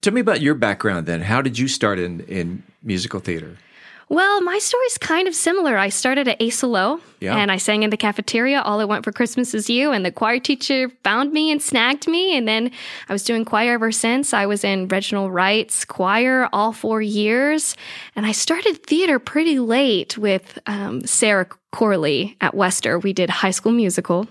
[0.00, 1.20] tell me about your background then.
[1.20, 3.58] How did you start in, in musical theater?
[4.08, 5.76] Well, my story's kind of similar.
[5.76, 7.36] I started at ASLO Yeah.
[7.36, 8.60] and I sang in the cafeteria.
[8.60, 9.90] All I want for Christmas is you.
[9.90, 12.36] And the choir teacher found me and snagged me.
[12.36, 12.70] And then
[13.08, 14.32] I was doing choir ever since.
[14.32, 17.76] I was in Reginald Wright's choir all four years.
[18.14, 23.00] And I started theater pretty late with um, Sarah Corley at Wester.
[23.00, 24.28] We did High School Musical.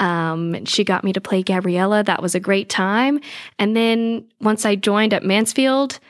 [0.00, 2.02] Um, and she got me to play Gabriella.
[2.02, 3.20] That was a great time.
[3.60, 6.00] And then once I joined at Mansfield,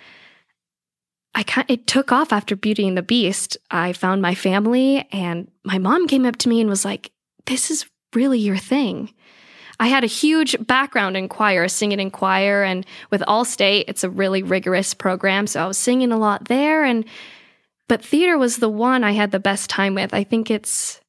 [1.34, 3.56] I kind it took off after Beauty and the Beast.
[3.70, 7.10] I found my family, and my mom came up to me and was like,
[7.46, 9.12] "This is really your thing."
[9.80, 14.10] I had a huge background in choir, singing in choir, and with All-State, it's a
[14.10, 15.46] really rigorous program.
[15.46, 17.04] So I was singing a lot there, and
[17.88, 20.14] but theater was the one I had the best time with.
[20.14, 21.00] I think it's,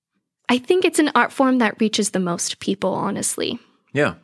[0.49, 3.59] I think it's an art form that reaches the most people, honestly.
[3.93, 4.15] Yeah.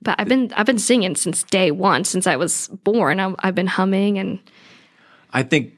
[0.00, 3.20] But I've been I've been singing since day one, since I was born.
[3.20, 4.38] I, I've been humming and
[5.32, 5.72] I think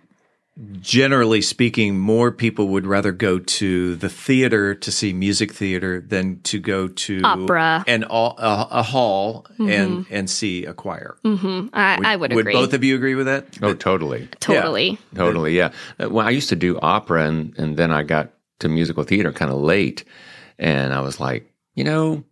[0.81, 6.41] generally speaking, more people would rather go to the theater to see music theater than
[6.43, 7.85] to go to Opera.
[7.89, 10.07] and all, a, a hall and Mhm.
[10.11, 11.17] and see a choir.
[11.25, 12.53] hmm I, I would agree.
[12.53, 13.47] both of you agree with that?
[13.63, 14.29] Oh, totally.
[14.39, 14.97] Totally.
[15.17, 15.73] Totally, yeah.
[16.01, 18.31] Uh, Well, I used to do opera, and, and then I got
[18.61, 20.05] to musical theater kind of late,
[20.59, 22.23] and I was like, you know,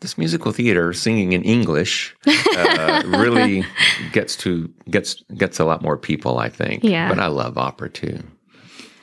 [0.00, 3.64] this musical theater singing in English uh, really
[4.12, 6.82] gets to gets gets a lot more people, I think.
[6.84, 7.08] Yeah.
[7.08, 8.22] But I love opera too.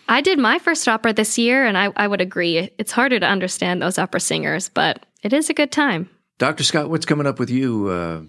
[0.09, 2.69] I did my first opera this year, and I, I would agree.
[2.77, 6.09] It's harder to understand those opera singers, but it is a good time.
[6.37, 6.63] Dr.
[6.63, 7.89] Scott, what's coming up with you?
[7.89, 8.21] Uh,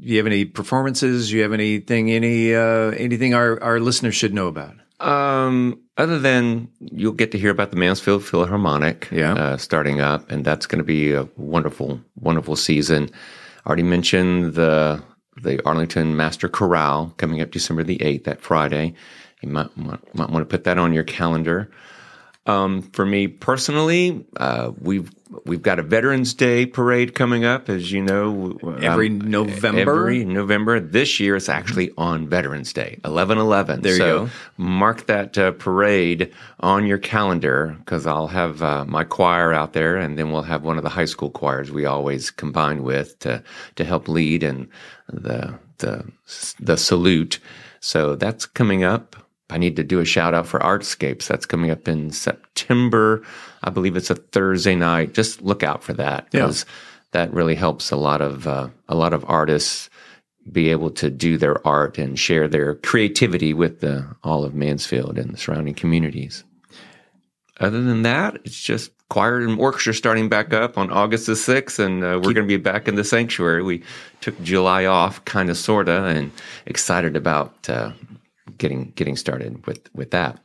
[0.00, 1.30] do you have any performances?
[1.30, 4.74] Do you have anything any uh, anything our, our listeners should know about?
[5.00, 9.34] Um, other than you'll get to hear about the Mansfield Philharmonic, Yeah.
[9.34, 13.10] uh, starting up, and that's going to be a wonderful, wonderful season.
[13.64, 15.02] I Already mentioned the
[15.42, 18.94] the Arlington Master Chorale coming up December the eighth, that Friday.
[19.42, 21.70] You might might, might want to put that on your calendar.
[22.46, 25.10] Um, for me personally, uh, we've
[25.46, 28.58] we've got a Veterans Day parade coming up, as you know.
[28.82, 29.80] Every um, November?
[29.80, 30.78] Every November.
[30.78, 33.80] This year, it's actually on Veterans Day, eleven eleven.
[33.80, 34.30] There you go.
[34.58, 39.96] Mark that uh, parade on your calendar because I'll have uh, my choir out there,
[39.96, 43.42] and then we'll have one of the high school choirs we always combine with to
[43.76, 44.68] to help lead and
[45.08, 46.04] the the
[46.60, 47.38] the salute.
[47.80, 49.16] So that's coming up.
[49.50, 51.26] I need to do a shout out for Artscapes.
[51.26, 53.22] That's coming up in September.
[53.62, 55.14] I believe it's a Thursday night.
[55.14, 56.40] Just look out for that Yeah.
[56.42, 56.64] because
[57.12, 59.90] that really helps a lot of uh, a lot of artists
[60.50, 65.18] be able to do their art and share their creativity with the all of Mansfield
[65.18, 66.44] and the surrounding communities.
[67.60, 71.78] Other than that, it's just choir and orchestra starting back up on August the 6th,
[71.78, 73.62] and uh, we're going to be back in the sanctuary.
[73.62, 73.84] We
[74.20, 76.32] took July off, kind of, sort of, and
[76.66, 77.92] excited about uh,
[78.58, 80.40] getting getting started with, with that.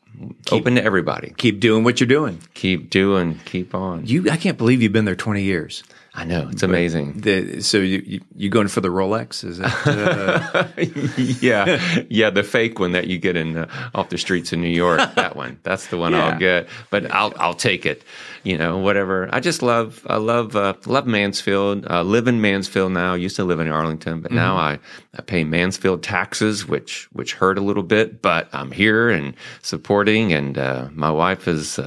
[0.51, 1.33] Open to everybody.
[1.37, 2.41] Keep doing what you're doing.
[2.53, 4.05] Keep doing, keep on.
[4.05, 5.83] You, I can't believe you've been there 20 years.
[6.13, 7.21] I know it's amazing.
[7.21, 9.43] The, so you, you you going for the Rolex?
[9.43, 9.71] Is that?
[9.87, 10.67] Uh,
[11.41, 14.69] yeah, yeah, the fake one that you get in uh, off the streets of New
[14.69, 14.99] York.
[15.15, 16.27] That one, that's the one Yeah.
[16.29, 16.67] I'll get.
[16.89, 18.03] But I'll I'll take it.
[18.43, 19.29] You know, whatever.
[19.31, 21.85] I just love I love uh, love Mansfield.
[21.89, 23.13] Uh, live in Mansfield now.
[23.13, 24.59] Used to live in Arlington, but now Mhm.
[24.59, 24.79] I,
[25.17, 28.21] I pay Mansfield taxes, which which hurt a little bit.
[28.21, 31.77] But I'm here and supporting, and uh, my wife is.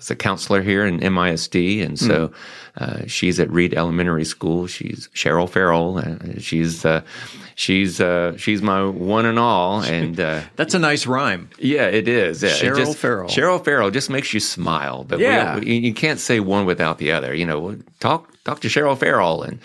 [0.00, 2.32] Is a counselor here in MISD, and so
[2.78, 4.66] uh, she's at Reed Elementary School.
[4.66, 5.98] She's Cheryl Ferrell.
[5.98, 7.02] Uh, she's uh,
[7.54, 11.50] she's uh, she's my one and all, and uh, that's a nice rhyme.
[11.58, 12.42] Yeah, it is.
[12.42, 13.28] Yeah, it Cheryl just- Ferrell.
[13.28, 15.04] Cheryl Ferrell just makes you smile.
[15.04, 15.58] But we- Yeah.
[15.58, 17.34] we- you can't say one without the other.
[17.34, 19.58] You know, talk talk to Cheryl Ferrell, and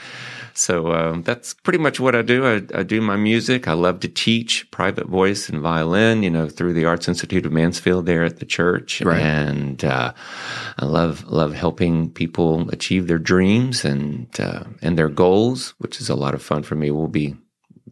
[0.58, 2.46] so um, that's pretty much what I do.
[2.46, 3.68] I, I do my music.
[3.68, 6.24] I love to teach private voice and violin.
[6.24, 9.22] You know, through the Arts Institute of Mansfield there at the church, Right.
[9.22, 10.14] and uh,
[10.80, 16.10] I love love helping people achieve their dreams and uh, and their goals, which is
[16.10, 16.90] a lot of fun for me.
[16.92, 17.36] We'll be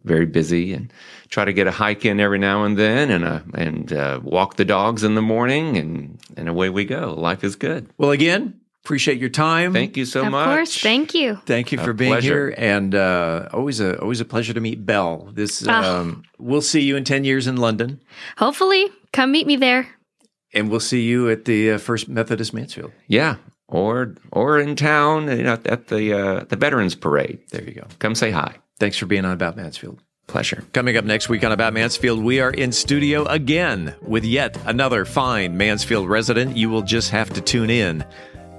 [0.04, 0.92] very busy and
[1.30, 4.56] try to get a hike in every now and then and uh, and uh, walk
[4.56, 7.14] the dogs in the morning and and away we go.
[7.14, 7.88] Life is good.
[7.96, 9.72] Well, again, Appreciate your time.
[9.72, 10.46] Thank you so of much.
[10.46, 10.78] Of course.
[10.80, 11.36] Thank you.
[11.46, 12.48] Thank you A for being pleasure.
[12.50, 15.30] here, and uh, always a always a pleasure to meet Belle.
[15.32, 16.00] This Ah.
[16.00, 18.00] um, we'll see you in ten years in London,
[18.36, 19.88] Hopefully, come meet me there.
[20.52, 22.92] and we'll see you at the uh, First Methodist Mansfield.
[23.08, 23.36] Yeah,
[23.68, 27.38] or or in town, you know, at the uh, the Veterans Parade.
[27.52, 27.86] There you go.
[28.00, 28.56] Come say hi.
[28.78, 29.98] Thanks for being on About Mansfield.
[30.26, 30.62] Pleasure.
[30.74, 35.04] Coming up next week on About Mansfield, we are in studio again with yet another
[35.06, 36.56] fine Mansfield resident.
[36.56, 38.04] You will just have to tune in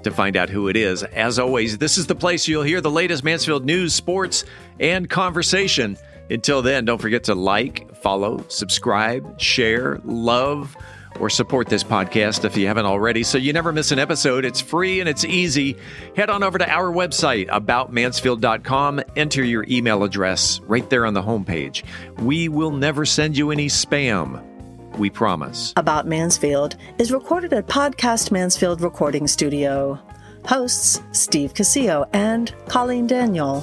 [0.06, 1.02] to find out who it is.
[1.02, 4.44] As always, this is the place you'll hear the latest Mansfield news, sports,
[4.80, 5.96] and conversation.
[6.30, 10.76] Until then, don't forget to like, follow, subscribe, share, love,
[11.20, 14.44] or support this podcast if you haven't already so you never miss an episode.
[14.44, 15.76] It's free and it's easy.
[16.14, 21.22] Head on over to our website, aboutmansfield.com, enter your email address right there on the
[21.22, 21.84] homepage.
[22.18, 24.55] We will never send you any spam.
[24.98, 25.74] We promise.
[25.76, 30.00] About Mansfield is recorded at Podcast Mansfield Recording Studio.
[30.46, 33.62] Hosts Steve Casillo and Colleen Daniel.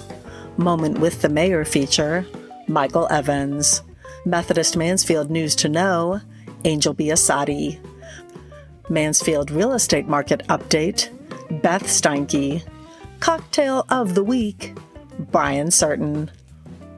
[0.58, 2.24] Moment with the Mayor feature
[2.68, 3.82] Michael Evans.
[4.26, 6.22] Methodist Mansfield News to Know
[6.66, 7.80] Angel Biasatti.
[8.90, 11.10] Mansfield Real Estate Market Update
[11.64, 12.64] Beth Steinke.
[13.22, 14.78] Cocktail of the Week
[15.32, 16.30] Brian Certain.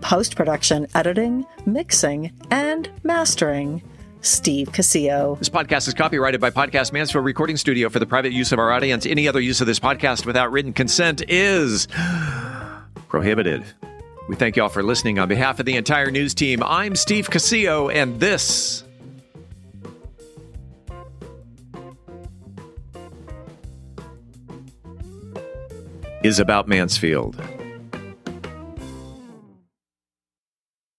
[0.01, 3.81] Post production editing, mixing, and mastering
[4.25, 5.37] Steve Casillo.
[5.37, 8.71] This podcast is copyrighted by Podcast Mansfield Recording Studio for the private use of our
[8.71, 9.05] audience.
[9.05, 11.87] Any other use of this podcast without written consent is
[13.07, 13.63] prohibited.
[14.27, 15.19] We thank you all for listening.
[15.19, 18.83] On behalf of the entire news team, I'm Steve Casillo, and this
[26.23, 27.39] is about Mansfield.